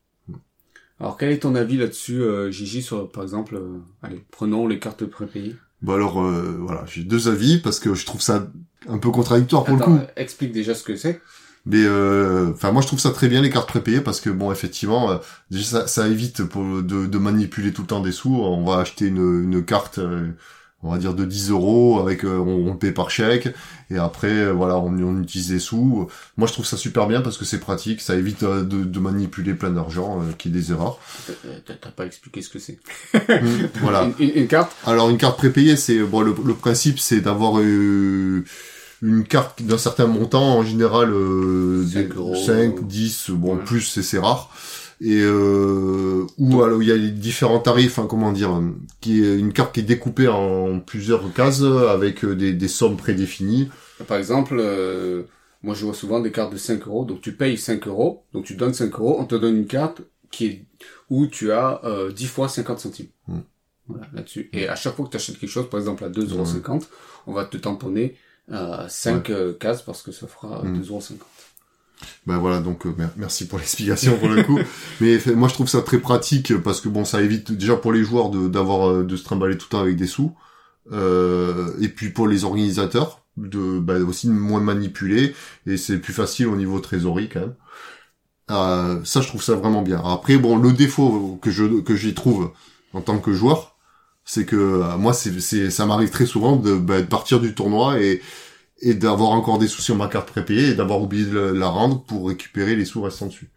[1.01, 4.79] Alors quel est ton avis là-dessus, euh, Gigi, sur par exemple, euh, allez, prenons les
[4.79, 5.55] cartes prépayées.
[5.81, 8.47] Bon alors, euh, voilà, j'ai deux avis parce que je trouve ça
[8.87, 10.03] un peu contradictoire pour Attends, le coup.
[10.03, 11.19] euh, explique déjà ce que c'est.
[11.65, 14.51] Mais euh, enfin, moi je trouve ça très bien les cartes prépayées parce que bon,
[14.51, 15.17] effectivement, euh,
[15.51, 18.35] déjà ça, ça évite pour de, de manipuler tout le temps des sous.
[18.35, 20.29] On va acheter une, une carte, euh,
[20.83, 23.49] on va dire de 10 euros avec, euh, on, on paie par chèque
[23.91, 26.07] et après euh, voilà, on, on utilise les sous.
[26.37, 28.99] Moi je trouve ça super bien parce que c'est pratique, ça évite euh, de, de
[28.99, 30.97] manipuler plein d'argent, euh, qui est des erreurs.
[31.65, 32.79] T'as pas expliqué ce que c'est.
[33.81, 34.03] voilà.
[34.03, 34.71] Une, une- une carte.
[34.85, 38.43] Alors une carte prépayée, c'est bon le, le principe c'est d'avoir une
[39.27, 42.35] carte d'un certain montant en général euh, 5 des- euros.
[42.35, 43.63] 5, 10, bon Ouais.
[43.63, 44.49] plus c'est c'est rare.
[45.03, 49.23] Et euh, ou alors il y a les différents tarifs, hein, comment dire, euh, qui
[49.23, 53.69] est une carte qui est découpée en plusieurs cases avec euh, des, des sommes prédéfinies.
[54.07, 55.23] Par exemple, euh,
[55.63, 58.45] moi je vois souvent des cartes de 5 euros, donc tu payes 5 euros, donc
[58.45, 60.65] tu donnes 5 euros, on te donne une carte qui est
[61.09, 63.07] où tu as euh, 10 fois 50 centimes.
[63.27, 63.39] Mm.
[63.87, 64.49] Voilà, là-dessus.
[64.53, 66.79] Et à chaque fois que tu achètes quelque chose, par exemple à 2,50 euros,
[67.27, 68.15] on va te tamponner
[68.51, 70.79] euh, 5 euh, cases parce que ça fera Mm.
[70.79, 71.01] 2,50 euros.
[72.27, 74.59] Ben voilà, donc euh, mer- merci pour l'explication pour le coup.
[74.99, 78.03] Mais moi je trouve ça très pratique parce que bon, ça évite déjà pour les
[78.03, 80.35] joueurs de d'avoir euh, de se trimballer tout le temps avec des sous,
[80.91, 85.35] euh, et puis pour les organisateurs de bah, aussi moins manipuler
[85.67, 87.55] et c'est plus facile au niveau trésorerie quand même.
[88.49, 90.01] Euh, ça je trouve ça vraiment bien.
[90.03, 92.51] Après bon, le défaut que je que j'y trouve
[92.93, 93.77] en tant que joueur,
[94.25, 97.99] c'est que euh, moi c'est ça m'arrive très souvent de, bah, de partir du tournoi
[98.01, 98.21] et
[98.81, 102.03] et d'avoir encore des sous sur ma carte prépayée et d'avoir oublié de la- rendre
[102.03, 103.49] pour récupérer les sous restants dessus.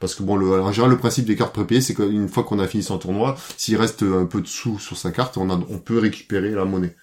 [0.00, 2.58] Parce que bon, le, en général, le principe des cartes prépayées, c'est qu'une fois qu'on
[2.58, 5.54] a fini son tournoi, s'il reste un peu de sous sur sa carte, on, a,
[5.68, 6.96] on peut récupérer la monnaie.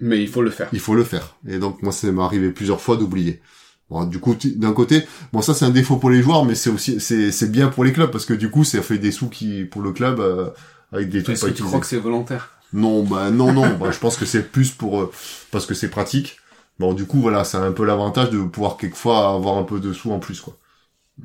[0.00, 0.68] Mais il faut le faire.
[0.72, 1.36] Il faut le faire.
[1.48, 3.40] Et donc, moi, ça m'est arrivé plusieurs fois d'oublier.
[3.88, 6.70] Bon, du coup, d'un côté, bon, ça c'est un défaut pour les joueurs, mais c'est
[6.70, 9.28] aussi, c'est, c'est bien pour les clubs parce que du coup, ça fait des sous
[9.28, 10.50] qui, pour le club, euh,
[10.92, 12.50] avec des trucs Est-ce que tu crois que c'est volontaire?
[12.72, 13.76] Non, bah non, non.
[13.80, 15.10] bah, je pense que c'est plus pour euh,
[15.52, 16.38] parce que c'est pratique.
[16.78, 19.80] Bon, du coup, voilà, ça a un peu l'avantage de pouvoir quelquefois avoir un peu
[19.80, 20.56] de sous en plus, quoi,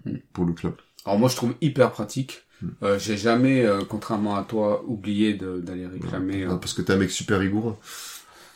[0.05, 0.19] Mhm.
[0.33, 0.75] pour le club.
[1.05, 2.43] Alors moi je trouve hyper pratique.
[2.61, 2.67] Mm.
[2.83, 6.43] Euh, J'ai jamais, euh, contrairement à toi, oublié d'aller réclamer.
[6.43, 7.75] euh, Parce que t'es un mec super rigoureux.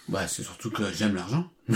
[0.08, 1.50] Bah, c'est surtout que j'aime l'argent.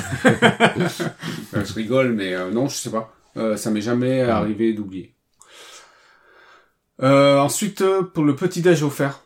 [1.56, 3.14] Euh, je rigole, mais euh, non, je sais pas.
[3.38, 5.16] Euh, ça m'est jamais arrivé d'oublier.
[7.02, 9.22] Euh, ensuite, pour le petit déj offert.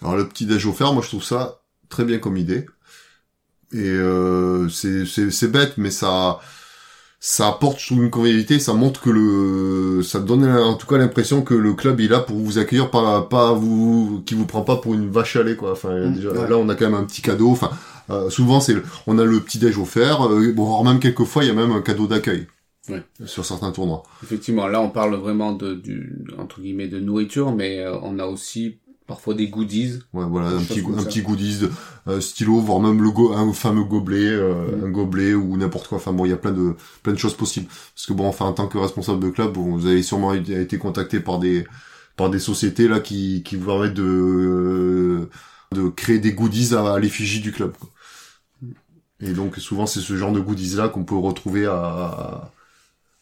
[0.00, 2.66] Alors le petit déj offert, moi je trouve ça très bien comme idée.
[3.72, 6.40] Et euh, c'est c'est c'est bête, mais ça
[7.20, 11.54] ça apporte une convivialité, ça montre que le, ça donne en tout cas l'impression que
[11.54, 14.94] le club est là pour vous accueillir, pas, pas vous, qui vous prend pas pour
[14.94, 15.72] une vache à lait, quoi.
[15.72, 16.48] Enfin, Mm, déjà, ouais.
[16.50, 17.50] là, on a quand même un petit cadeau.
[17.50, 17.70] Enfin,
[18.10, 18.74] euh, souvent, c'est,
[19.06, 20.26] on a le petit déj offert.
[20.28, 22.48] Euh, bon, alors même quelques fois, il y a même un cadeau d'accueil.
[22.88, 23.00] Ouais.
[23.26, 24.02] Sur certains tournois.
[24.24, 28.26] Effectivement, là on parle vraiment de du entre guillemets de nourriture, mais euh, on a
[28.26, 28.78] aussi
[29.12, 30.00] parfois des goodies.
[30.12, 31.04] Ouais, voilà, un petit, un ça.
[31.04, 31.70] petit goodies, de,
[32.08, 34.84] euh, stylo, voire même le go, un fameux gobelet, euh, Mm.
[34.86, 35.98] un gobelet ou n'importe quoi.
[35.98, 37.66] Enfin bon, il y a plein de, plein de choses possibles.
[37.94, 40.60] Parce que bon, enfin, en tant que responsable de club, bon, vous avez sûrement été,
[40.60, 41.66] été contacté par des,
[42.16, 45.30] par des sociétés là qui, qui vous permettent de, euh,
[45.72, 47.72] de créer des goodies à, à l'effigie du club.
[47.78, 47.88] quoi.
[49.20, 52.52] Et donc souvent c'est ce genre de goodies là qu'on peut retrouver à, à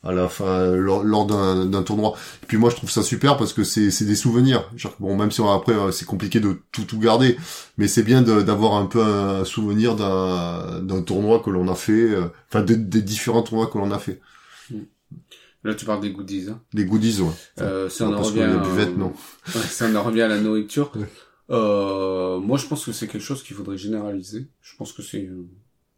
[0.02, 2.14] la fin lors, lors d'un tournoi.
[2.42, 4.64] Et puis moi je trouve ça super parce que c'est des souvenirs.
[4.76, 7.36] Genre, bon même si on- après euh, c'est compliqué de tout tout garder,
[7.76, 12.24] mais c'est bien d'avoir un peu un souvenir d'un tournoi que l'on a fait, euh,
[12.48, 14.20] enfin des, des différents tournois que l'on a fait.
[15.64, 16.46] Là tu parles des goodies.
[16.50, 16.60] Hein.
[16.72, 17.32] Des goodies ouais.
[17.60, 18.52] Euh, ça en parce que revient.
[18.54, 19.12] la buvette, euh, non.
[19.54, 20.90] Ouais, ça en revient à la nourriture.
[20.96, 21.06] Ouais.
[21.50, 24.48] Euh, moi je pense que c'est quelque chose qu'il faudrait généraliser.
[24.62, 25.44] Je pense que c'est euh,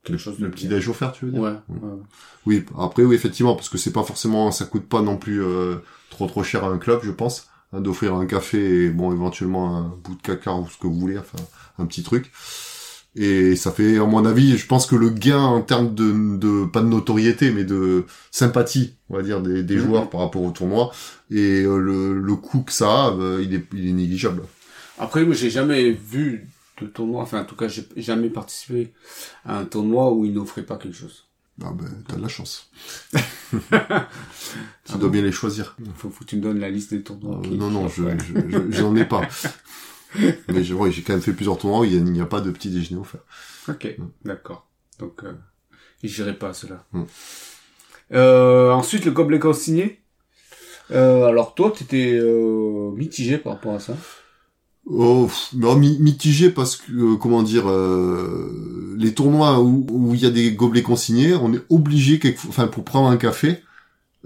[0.04, 1.54] quelque chose de petit déj offert tu veux dire Ouais.
[2.46, 5.76] Oui, après oui effectivement parce que c'est pas forcément ça coûte pas non plus euh,
[6.10, 9.76] trop trop cher à un club, je pense, hein, d'offrir un café et bon éventuellement
[9.76, 11.38] un bout de caca ou ce que vous voulez, enfin
[11.78, 12.30] un petit truc.
[13.14, 16.64] Et ça fait à mon avis, je pense que le gain en termes de, de
[16.64, 19.80] pas de notoriété mais de sympathie, on va dire des, des Mhm.
[19.82, 20.90] joueurs par rapport au tournoi
[21.30, 24.42] et euh, le, le coût que ça a, euh, il est il est négligeable.
[24.98, 26.48] Après, moi, j'ai jamais vu
[26.82, 28.92] de tournoi, enfin, en tout cas, j'ai jamais participé
[29.44, 31.26] à un tournoi où ils n'offraient pas quelque chose.
[31.62, 32.70] Ah ben t'as de la chance.
[33.12, 33.98] tu Ah
[34.88, 35.76] dois bon bien les choisir.
[35.96, 37.40] Faut, faut que tu me donnes la liste des tournois.
[37.44, 39.28] Euh, non, non, je, je, je- j'en ai pas.
[40.48, 42.50] Mais ouais, j'ai quand même fait plusieurs tournois où il a- n'y a, pas de
[42.50, 43.20] petit déjeuner offert.
[43.68, 44.66] Ok, d'accord.
[44.98, 45.32] Donc, euh,
[46.02, 46.84] j'irai pas à cela.
[46.92, 47.02] Mm.
[48.12, 50.00] Euh, ensuite, le gobelet consigné.
[50.90, 53.96] Euh, alors toi, t'étais euh, mitigé par rapport à ça?
[54.84, 60.26] Oh, non, mi- mitigé parce que, euh, comment dire, euh, les tournois où il y
[60.26, 63.62] a des gobelets consignés, on est obligé, enfin, pour prendre un café,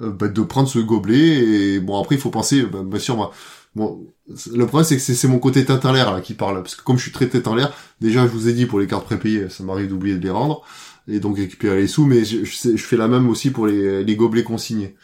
[0.00, 1.74] euh, bah, de prendre ce gobelet.
[1.76, 3.32] Et bon, après, il faut penser, bah, bien sûr, moi,
[3.76, 4.06] bon,
[4.52, 6.98] le problème, c'est que c'est mon côté tête en l'air qui parle, parce que comme
[6.98, 9.48] je suis très tête en l'air, déjà, je vous ai dit pour les cartes prépayées,
[9.50, 10.62] ça m'arrive d'oublier de les rendre
[11.08, 14.16] et donc récupérer les sous, mais je, je fais la même aussi pour les, les
[14.16, 14.96] gobelets consignés.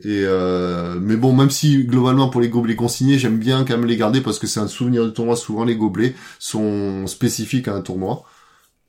[0.00, 3.86] Et euh, mais bon, même si globalement pour les gobelets consignés, j'aime bien quand même
[3.86, 5.36] les garder parce que c'est un souvenir de tournoi.
[5.36, 8.24] Souvent, les gobelets sont spécifiques à un tournoi.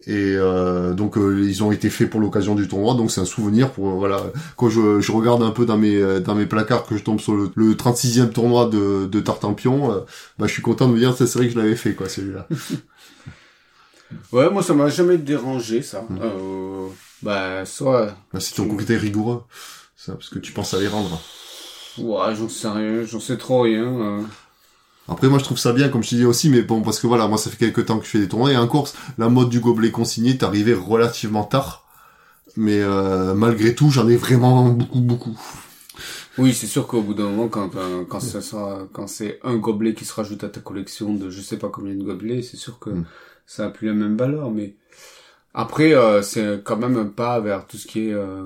[0.05, 3.25] Et euh, donc euh, ils ont été faits pour l'occasion du tournoi, donc c'est un
[3.25, 4.21] souvenir pour voilà
[4.55, 7.19] quand je, je regarde un peu dans mes euh, dans mes placards que je tombe
[7.19, 10.01] sur le, le 36e tournoi de, de Tartampion, euh,
[10.37, 12.07] bah je suis content de me dire ça c'est vrai que je l'avais fait quoi
[12.07, 12.47] celui-là.
[14.31, 16.05] Ouais, moi, ça m'a jamais dérangé, ça.
[16.09, 16.19] Mm.
[16.21, 16.87] Euh,
[17.21, 18.15] bah, soit...
[18.33, 19.43] Bah, c'est ton côté rigoureux,
[19.97, 21.19] ça parce que tu penses à les rendre.
[21.97, 23.83] Ouais, j'en sais rien, j'en sais trop rien.
[23.85, 24.21] euh.
[25.09, 27.27] Après, moi, je trouve ça bien, comme je disais aussi, mais bon, parce que voilà,
[27.27, 29.49] moi, ça fait quelques temps que je fais des tournois, et en course, la mode
[29.49, 31.85] du gobelet consigné est arrivée relativement tard.
[32.57, 35.37] Mais euh, malgré tout, j'en ai vraiment beaucoup, beaucoup.
[36.37, 39.55] Oui, c'est sûr qu'au bout d'un moment, quand, euh, quand ça sera, quand c'est un
[39.55, 42.57] gobelet qui se rajoute à ta collection de je sais pas combien de gobelets, c'est
[42.57, 43.05] sûr que Mm.
[43.47, 44.75] ça a plus la même valeur, mais
[45.57, 48.43] après, euh, c'est quand même un pas vers tout ce qui est euh,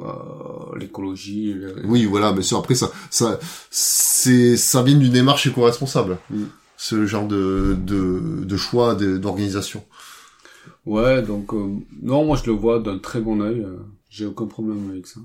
[0.00, 1.52] euh, l'écologie.
[1.52, 3.38] le- Oui, voilà, mais sûr, après, ça, ça,
[3.70, 6.18] c'est, ça vient d'une démarche éco-responsable.
[6.30, 6.44] Mm.
[6.78, 9.84] Ce genre de, de, de choix, d'organisation.
[10.84, 11.66] Ouais, donc euh,
[12.02, 13.60] non, moi je le vois d'un très bon œil.
[13.60, 15.20] euh, J'ai aucun problème avec ça.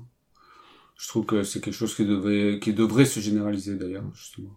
[0.96, 4.50] Je trouve que c'est quelque chose qui devrait, qui devrait se généraliser d'ailleurs, justement.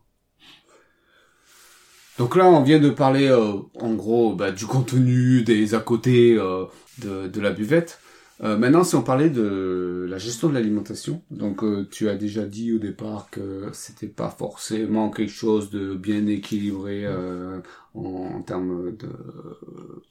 [2.17, 6.37] Donc là, on vient de parler, euh, en gros, bah, du contenu, des à côté
[6.37, 6.65] euh,
[6.99, 7.99] de, de la buvette.
[8.43, 12.45] Euh, maintenant, si on parlait de la gestion de l'alimentation, donc euh, tu as déjà
[12.45, 17.59] dit au départ que c'était pas forcément quelque chose de bien équilibré euh,
[17.93, 19.09] en, en termes de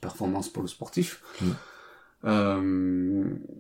[0.00, 1.22] performance pour le sportif.
[1.42, 1.46] Mm.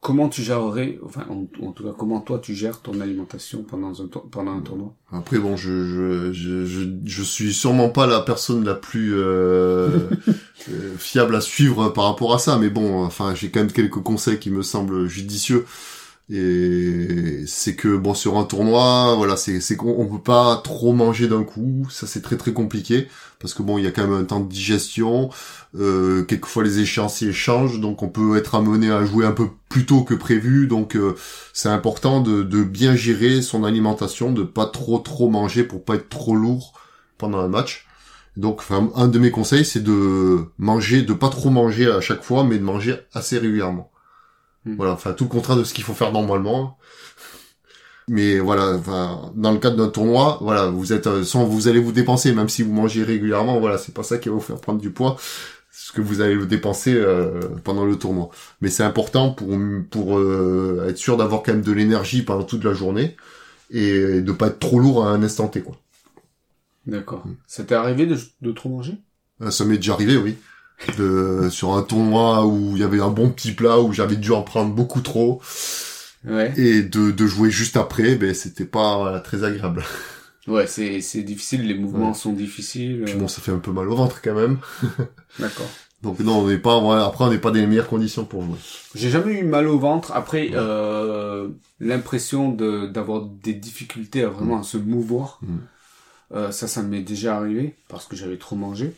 [0.00, 3.88] Comment tu gérerais, enfin, en, en tout cas, comment toi tu gères ton alimentation pendant
[3.88, 4.94] un, pendant un tournoi?
[5.12, 9.88] Après, bon, je, je, je, je, je suis sûrement pas la personne la plus euh,
[10.70, 14.02] euh, fiable à suivre par rapport à ça, mais bon, enfin, j'ai quand même quelques
[14.02, 15.64] conseils qui me semblent judicieux.
[16.30, 21.28] Et c'est que bon sur un tournoi, voilà, c'est qu'on on peut pas trop manger
[21.28, 23.08] d'un coup, ça c'est très très compliqué
[23.44, 25.28] parce que bon, il y a quand même un temps de digestion.
[25.78, 29.84] Euh, quelquefois les échéanciers changent, donc on peut être amené à jouer un peu plus
[29.84, 30.66] tôt que prévu.
[30.66, 31.14] Donc euh,
[31.52, 36.08] c'est important de, bien gérer son alimentation, de pas trop trop manger pour pas être
[36.08, 36.72] trop lourd
[37.18, 37.86] pendant un match.
[38.38, 38.62] Donc
[38.96, 42.56] un de mes conseils c'est de manger, de pas trop manger à chaque fois, mais
[42.56, 43.90] de manger assez régulièrement.
[44.64, 44.76] Mm.
[44.76, 46.78] Voilà, enfin tout le contraire de ce qu'il faut faire normalement.
[48.08, 51.80] Mais voilà, enfin, dans le cadre d'un tournoi, voilà, vous êtes, euh, sans vous allez
[51.80, 54.60] vous dépenser, même si vous mangez régulièrement, voilà, c'est pas ça qui va vous faire
[54.60, 55.16] prendre du poids,
[55.70, 58.28] ce que vous allez le dépenser euh, pendant le tournoi.
[58.60, 59.48] Mais c'est important pour
[59.90, 63.16] pour euh, être sûr d'avoir quand même de l'énergie pendant toute la journée
[63.70, 65.76] et de pas être trop lourd à un instant T, quoi.
[66.86, 67.24] D'accord.
[67.46, 68.98] Ça t'est arrivé de, de trop manger?
[69.40, 70.36] Euh, Ça m'est déjà arrivé, oui.
[70.98, 74.32] De, sur un tournoi où il y avait un bon petit plat où j'avais dû
[74.32, 75.40] en prendre beaucoup trop
[76.26, 76.52] Ouais.
[76.56, 79.84] et de, de jouer juste après, ben c'était pas voilà, très agréable.
[80.46, 82.14] Ouais, c'est c'est difficile, les mouvements Ouais.
[82.14, 83.02] sont difficiles.
[83.04, 84.58] Puis euh, bon, ça fait un peu mal au ventre quand même.
[85.38, 85.68] D'accord.
[86.02, 88.42] Donc non, on n'est pas, voilà, après on n'est pas dans les meilleures conditions pour
[88.42, 88.56] jouer.
[88.94, 90.12] J'ai jamais eu mal au ventre.
[90.12, 91.48] Après, euh,
[91.80, 95.40] l'impression de d'avoir des difficultés à vraiment à se mouvoir.
[95.42, 95.56] Mm.
[96.34, 98.92] Euh, ça, ça m'est déjà arrivé parce que j'avais trop mangé.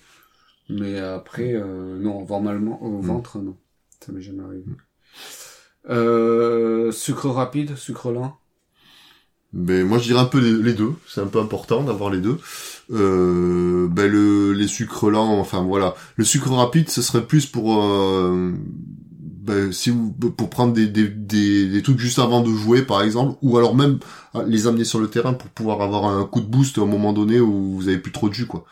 [0.68, 3.06] Mais après, euh, non, mal au Mm.
[3.06, 3.56] ventre, non,
[4.04, 4.64] ça m'est jamais arrivé.
[5.88, 8.36] Euh, sucre rapide, sucre lent?
[9.52, 12.38] Mais moi je dirais un peu les, deux, c'est un peu important d'avoir les deux.
[12.92, 17.82] Euh, ben le, les sucres lents, enfin voilà, le sucre rapide, ce serait plus pour
[17.82, 18.52] euh,
[19.18, 23.02] ben, si vous, pour prendre des, des, des, des trucs juste avant de jouer par
[23.02, 23.98] exemple, ou alors même
[24.34, 26.86] ah, les amener sur le terrain pour pouvoir avoir un coup de boost à un
[26.86, 28.64] moment donné où vous avez plus trop de jus quoi.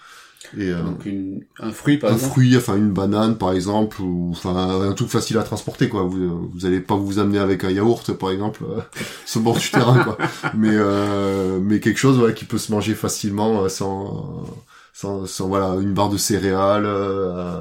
[0.57, 2.33] Et euh, Donc une, un fruit, par un exemple.
[2.33, 4.55] fruit, enfin une banane par exemple, ou enfin
[4.91, 6.03] un truc facile à transporter quoi.
[6.03, 8.81] Vous vous allez pas vous amener avec un yaourt par exemple euh,
[9.27, 10.19] sur le bord du terrain quoi.
[10.55, 14.45] Mais euh, mais quelque chose ouais, qui peut se manger facilement euh, sans
[14.93, 17.61] sans, sans voilà une barre de céréales, euh,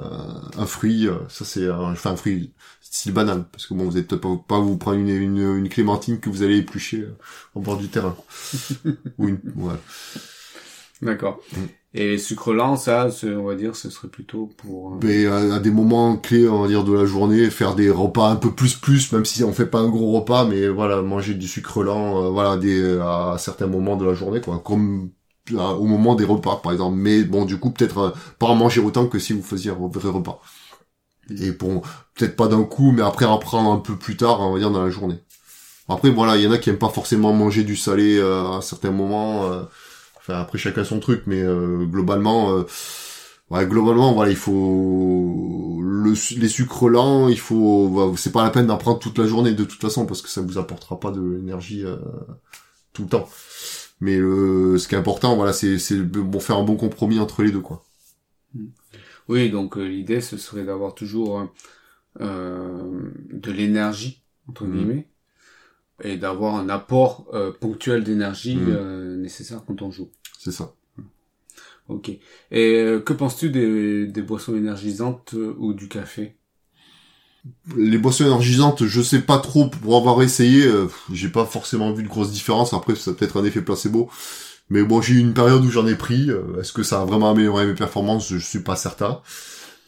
[0.58, 3.98] un fruit, euh, ça c'est un- enfin un fruit style banane parce que bon vous
[3.98, 7.17] êtes peut-être pas, pas vous prendre une, une une clémentine que vous allez éplucher euh,
[7.56, 8.15] au bord du terrain.
[9.17, 9.80] ou une voilà.
[11.02, 11.39] D'accord.
[11.52, 11.83] Mm.
[11.95, 14.95] Et les sucres lents, ça, on va dire, ce serait plutôt pour.
[14.95, 17.89] euh, Mais à, à des moments clés, on va dire, de la journée, faire des
[17.89, 21.01] repas un peu plus plus, même si on fait pas un gros repas, mais voilà,
[21.01, 25.12] manger du sucre lent, euh, voilà, des, à certains moments de la journée, quoi, comme
[25.51, 26.95] euh, au moment des repas, par exemple.
[26.95, 29.75] Mais bon, du coup, peut-être euh, pas en manger autant que si vous faisiez un
[29.75, 30.39] vrai repas.
[31.39, 31.82] Et bon,
[32.15, 34.71] peut-être pas d'un coup, mais après en prendre un peu plus tard, on va dire,
[34.71, 35.19] dans la journée.
[35.89, 38.62] Après, voilà, il y en a qui aiment pas forcément manger du salé euh, à
[38.62, 39.51] certains moments.
[40.30, 42.64] Euh, Enfin, après chacun son truc, mais euh, globalement, euh,
[43.52, 48.50] ouais, globalement, voilà, il faut le, les sucres lents, il faut, voilà, c'est pas la
[48.52, 51.12] peine d'en prendre toute la journée de toute façon parce que ça vous apportera pas
[51.12, 51.98] de l'énergie euh,
[52.94, 53.30] tout le temps.
[54.02, 57.44] Mais le, ce qui est important, voilà, c'est c'est bon faire un bon compromis entre
[57.44, 57.84] les deux, quoi.
[59.28, 61.46] Oui, donc euh, l'idée, ce serait d'avoir toujours euh,
[62.22, 64.68] euh, de l'énergie, entre Mhm.
[64.68, 65.10] guillemets,
[66.03, 68.75] et d'avoir un apport euh, ponctuel d'énergie Mhm.
[68.75, 70.10] euh, nécessaire quand on joue.
[70.39, 70.73] C'est ça.
[71.89, 72.10] Ok.
[72.10, 72.21] Et
[72.82, 76.38] euh, que penses-tu des, des boissons énergisantes euh, ou du café?
[77.75, 82.03] Les boissons énergisantes, je sais pas trop pour avoir essayé, euh, j'ai pas forcément vu
[82.03, 82.73] de grosse différence.
[82.73, 84.10] Après, ça peut être un effet placebo.
[84.69, 86.29] Mais bon, j'ai eu une période où j'en ai pris.
[86.32, 88.29] euh, Est-ce que ça a vraiment amélioré mes performances?
[88.29, 89.21] Je suis pas certain.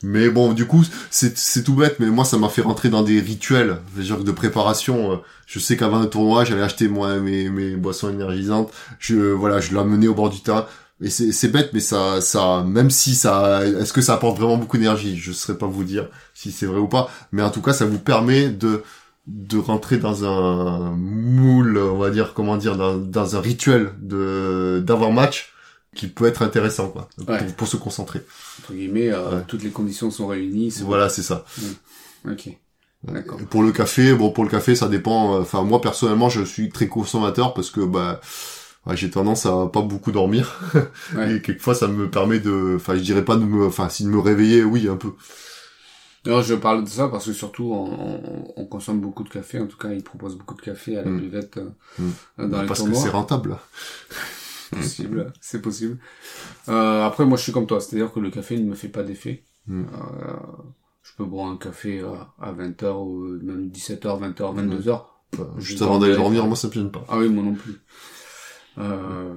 [0.03, 3.19] Mais bon, du coup, c'est tout bête, mais moi, ça m'a fait rentrer dans des
[3.19, 5.13] rituels, dire, de préparation.
[5.13, 5.15] euh,
[5.47, 8.71] Je sais qu'avant un tournoi, j'allais acheter moi mes, mes boissons énergisantes.
[8.99, 10.65] Je voilà, je l'amenais au bord du terrain.
[11.01, 14.77] Et c'est bête, mais ça ça même si ça, est-ce que ça apporte vraiment beaucoup
[14.77, 15.17] d'énergie?
[15.17, 17.09] Je saurais pas vous dire si c'est vrai ou pas.
[17.33, 18.81] Mais en tout cas, ça vous permet de
[19.27, 24.83] de rentrer dans un moule, on va dire, comment dire, dans, dans un rituel de
[24.85, 25.53] d'avant match
[25.95, 27.39] qui peut être intéressant, quoi, Ouais.
[27.39, 28.21] pour, pour se concentrer.
[28.61, 29.43] Entre guillemets, euh, Ouais.
[29.47, 30.69] toutes les conditions sont réunies.
[30.83, 31.45] Voilà, c'est ça.
[32.29, 32.49] Ok.
[33.03, 33.37] D'accord.
[33.49, 35.35] Pour le café, bon, pour le café, ça dépend.
[35.35, 38.19] euh, Enfin, moi personnellement, je suis très consommateur parce que bah,
[38.87, 40.59] ouais, j'ai tendance à pas beaucoup dormir
[41.15, 41.35] Ouais.
[41.35, 44.09] et quelquefois ça me permet de, enfin, je dirais pas de me, enfin, si de
[44.09, 45.09] me réveiller, oui, un peu.
[46.25, 49.59] Non, je parle de ça parce que surtout on, on- on consomme beaucoup de café.
[49.59, 51.19] En tout cas, ils proposent beaucoup de café à la Mm.
[51.19, 52.09] buvette euh, Mm.
[52.39, 53.57] euh, dans les parce que c'est rentable.
[54.75, 55.97] possible, c'est possible.
[56.69, 59.03] Euh, après, moi, je suis comme toi, c'est-à-dire que le café ne me fait pas
[59.03, 59.43] d'effet.
[59.67, 59.83] Mm.
[59.83, 60.33] Euh,
[61.03, 64.59] je peux boire un café à, à 20h ou même 17h, 20h, Mm.
[64.75, 65.01] 22h.
[65.33, 67.03] Enfin, Je juste avant d'aller dormir, moi ça me gêne pas.
[67.09, 67.75] Ah oui, moi non plus.
[68.77, 69.33] Euh,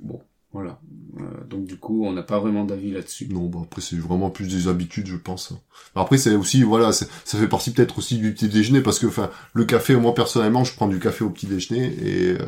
[0.00, 0.20] bon,
[0.52, 0.78] voilà.
[1.18, 3.28] Euh, donc du coup, on n'a pas vraiment d'avis là-dessus.
[3.30, 5.52] Non, bah après c'est vraiment plus des habitudes, je pense.
[5.94, 9.06] Après c'est aussi voilà, c'est- ça fait partie peut-être aussi du petit déjeuner parce que
[9.06, 12.46] enfin le café, moi personnellement, je prends du café au petit déjeuner et euh,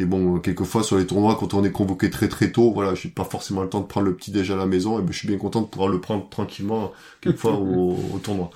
[0.00, 2.94] et bon euh, quelquefois sur les tournois quand on est convoqué très très tôt, voilà,
[2.94, 5.12] j'ai pas forcément le temps de prendre le petit déj à la maison et ben
[5.12, 8.50] je suis bien content de pouvoir le prendre tranquillement quelquefois au, au tournoi.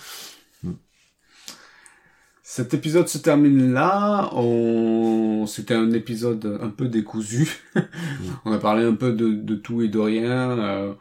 [2.47, 4.30] Cet épisode se termine là.
[4.34, 5.45] On...
[5.47, 7.49] C'était un épisode un peu décousu.
[8.45, 10.51] on a parlé un peu de, de tout et de rien.
[10.51, 10.95] Euh,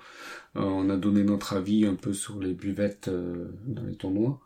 [0.56, 4.40] euh, on a donné notre avis un peu sur les buvettes euh, dans les tournois.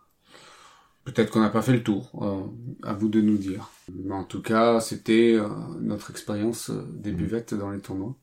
[1.07, 2.11] Peut-être qu'on n'a pas fait le tour.
[2.21, 3.71] Euh, à vous de nous dire.
[3.93, 5.47] Mais en tout cas, c'était euh,
[5.79, 8.15] notre expérience euh, des buvettes dans les tournois.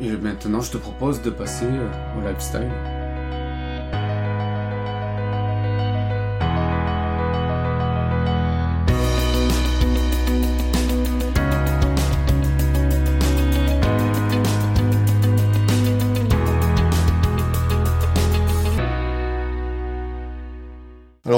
[0.00, 1.66] Et maintenant, je te propose de passer
[2.16, 2.70] au lifestyle.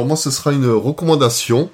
[0.01, 1.70] Alors moi, ce sera une recommandation.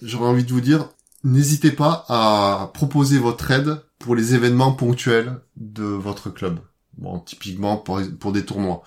[0.00, 0.90] J'aurais envie de vous dire,
[1.24, 6.60] n'hésitez pas à proposer votre aide pour les événements ponctuels de votre club.
[6.98, 8.84] Bon, typiquement pour, des tournois.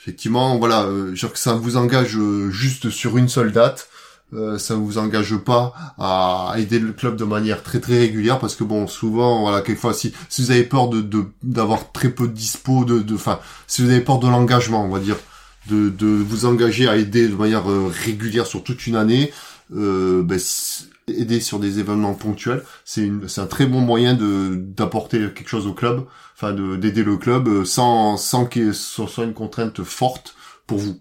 [0.00, 3.90] Effectivement, voilà, euh, que ça vous engage euh, juste sur une seule date.
[4.32, 8.38] Euh, ça ne vous engage pas à aider le club de manière très très régulière
[8.38, 10.90] parce que bon souvent voilà quelquefois si si vous avez peur
[11.42, 13.16] d'avoir très peu de dispo de de
[13.66, 15.16] si vous avez peur de l'engagement on va dire
[15.68, 19.32] de, de vous engager à aider de manière euh, régulière sur toute une année,
[19.74, 20.38] euh, ben,
[21.10, 25.74] aider sur des événements ponctuels, c'est un très bon moyen de d'apporter quelque chose au
[25.74, 26.04] club,
[26.34, 30.34] enfin de d'aider le club euh, sans sans que ce soit une contrainte forte
[30.66, 31.00] pour vous.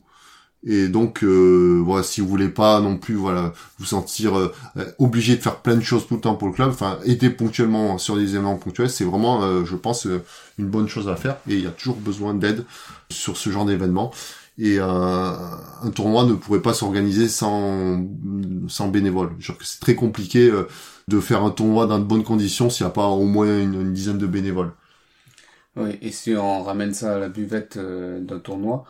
[0.65, 4.53] Et donc euh, voilà, si vous voulez pas non plus voilà vous sentir euh,
[4.97, 7.97] obligé de faire plein de choses tout le temps pour le club, enfin aider ponctuellement
[7.97, 10.07] sur des événements ponctuels, c'est vraiment je pense
[10.57, 12.65] une bonne chose à faire et il y a toujours besoin d'aide
[13.09, 14.11] sur ce genre d'événements
[14.58, 18.03] et un, un, tournoi ne pourrait pas s'organiser sans
[18.68, 19.36] sans bénévoles.
[19.62, 20.68] C'est très compliqué euh,
[21.08, 23.93] de faire un tournoi dans de bonnes conditions s'il n'y a pas au moins une,
[23.93, 24.72] dizaine de bénévoles.
[25.76, 28.86] Oui, et si on ramène ça à la buvette euh, d'un tournoi,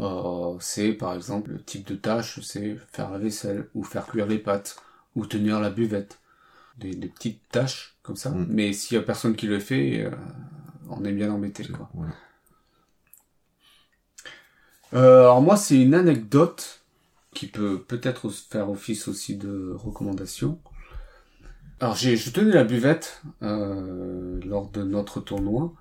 [0.00, 4.26] euh, c'est par exemple le type de tâche, c'est faire la vaisselle ou faire cuire
[4.26, 4.76] les pâtes
[5.16, 6.20] ou tenir la buvette,
[6.78, 8.30] des, des petites tâches comme ça.
[8.30, 8.46] Mm.
[8.50, 10.10] Mais s'il y a personne qui le fait, euh,
[10.88, 11.66] on est bien embêté.
[11.66, 11.90] Quoi.
[14.94, 16.80] Euh, alors moi, c'est une anecdote
[17.34, 20.58] qui peut peut-être faire office aussi de recommandation.
[21.80, 25.74] Alors j'ai, je tenais la buvette euh, lors de notre tournoi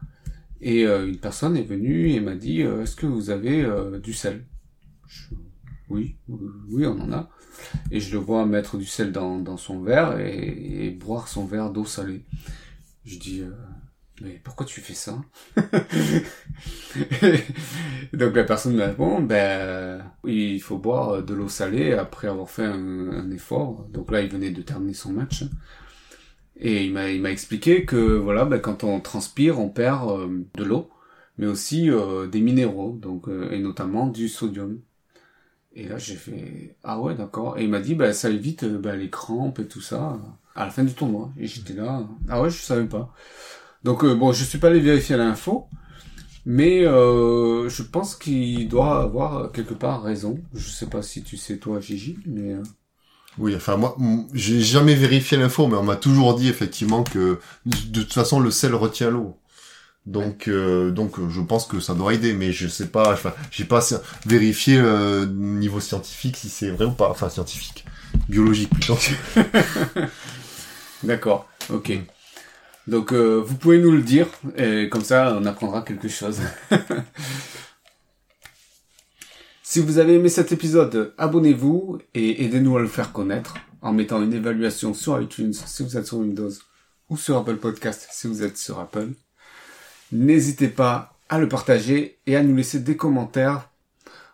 [0.62, 3.98] et euh, une personne est venue et m'a dit euh, est-ce que vous avez euh,
[4.00, 4.46] du sel?
[5.90, 7.30] Oui, oui, on en a.
[7.90, 11.46] Et je le vois mettre du sel dans, dans son verre et, et boire son
[11.46, 12.26] verre d'eau salée.
[13.06, 13.42] Je dis
[14.22, 15.22] mais pourquoi tu fais ça?
[18.14, 22.66] Donc la personne me répond, ben il faut boire de l'eau salée après avoir fait
[22.66, 23.88] un, effort.
[23.94, 25.44] Donc là, il venait de terminer son match.
[26.60, 30.44] Et il m'a, il m'a expliqué que voilà, ben, quand on transpire, on perd euh,
[30.56, 30.90] de l'eau,
[31.38, 34.82] mais aussi euh, des minéraux, donc euh, et notamment du sodium.
[35.74, 37.60] Et là, j'ai fait ah ouais, d'accord.
[37.60, 40.20] Et il m'a dit, ben ça évite ben, les crampes et tout ça
[40.56, 41.32] à la fin du tournoi.
[41.38, 43.14] Et j'étais là, ah ouais, je savais pas.
[43.84, 45.68] Donc euh, bon, je suis pas allé vérifier l'info,
[46.46, 50.40] mais euh, je pense qu'il doit avoir quelque part raison.
[50.54, 52.64] Je sais pas si tu sais toi, Gigi, mais euh,
[53.38, 53.96] oui, enfin moi,
[54.34, 58.50] j'ai jamais vérifié l'info, mais on m'a toujours dit effectivement que de toute façon le
[58.52, 59.38] sel retient l'eau.
[60.08, 63.12] Donc, donc, je pense que ça doit aider, mais je sais pas.
[63.12, 63.82] Enfin, j'ai pas
[64.26, 64.82] vérifié
[65.28, 67.10] niveau scientifique si c'est vrai ou pas.
[67.10, 67.84] Enfin, scientifique,
[68.30, 68.98] biologique plutôt.
[71.04, 71.48] D'accord.
[71.70, 71.92] Ok.
[72.88, 76.40] Donc euh, vous pouvez nous le dire, et comme ça on apprendra quelque chose.
[79.64, 84.22] si vous avez aimé cet épisode, abonnez-vous et aidez-nous à le faire connaître en mettant
[84.24, 86.52] une évaluation sur iTunes si vous êtes sur Windows
[87.10, 89.10] ou sur Apple Podcast si vous êtes sur Apple.
[90.14, 93.70] N'hésitez pas à le partager et à nous laisser des commentaires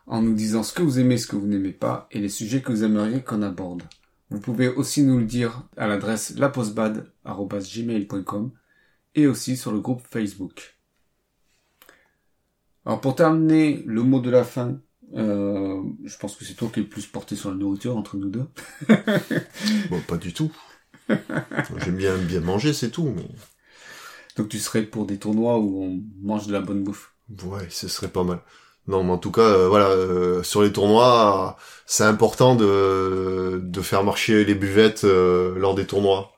[0.05, 2.61] en nous disant ce que vous aimez, ce que vous n'aimez pas et les sujets
[2.61, 3.81] que vous aimeriez qu'on aborde.
[4.29, 8.51] Vous pouvez aussi nous le dire à l'adresse lapostbad.gmail.com
[9.15, 10.77] et aussi sur le groupe Facebook.
[12.85, 14.81] Alors pour terminer, le mot de la fin,
[15.15, 18.17] euh, je pense que c'est toi qui es le plus porté sur la nourriture entre
[18.17, 18.47] nous deux.
[19.89, 20.51] bon, pas du tout.
[21.09, 23.13] J'aime bien bien manger, c'est tout.
[23.15, 23.27] Mais...
[24.35, 27.13] Donc tu serais pour des tournois où on mange de la bonne bouffe.
[27.43, 28.41] Ouais, ce serait pas mal.
[28.87, 33.81] Non, mais en tout cas, euh, voilà, euh, sur les tournois, c'est important de, de
[33.81, 36.31] faire marcher les buvettes euh, lors des tournois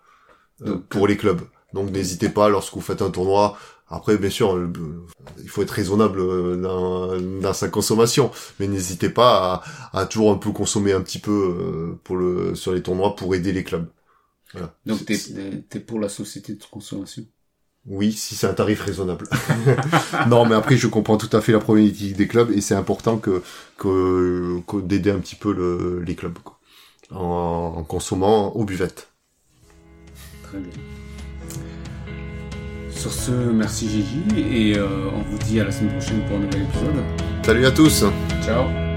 [0.89, 1.41] pour les clubs.
[1.74, 3.58] Donc n'hésitez pas lorsque vous faites un tournoi.
[3.88, 4.58] Après, bien sûr,
[5.39, 10.38] il faut être raisonnable dans, dans sa consommation, mais n'hésitez pas à, à, toujours un
[10.38, 13.88] peu consommer un petit peu pour le sur les tournois pour aider les clubs.
[14.54, 14.74] Voilà.
[14.86, 15.18] Donc t'es
[15.74, 17.26] es pour la société de consommation
[17.88, 19.27] oui, si c'est un tarif raisonnable.
[20.27, 23.17] non, mais après, je comprends tout à fait la problématique des clubs et c'est important
[23.17, 23.43] que,
[23.77, 26.59] que, d'aider un petit peu le, les clubs quoi,
[27.11, 29.09] en, consommant aux buvettes.
[30.43, 30.71] Très bien.
[32.89, 36.39] Sur ce, merci Gigi et euh, on vous dit à la semaine prochaine pour un
[36.39, 37.03] nouvel épisode.
[37.43, 38.03] Salut à tous.
[38.43, 38.95] Ciao.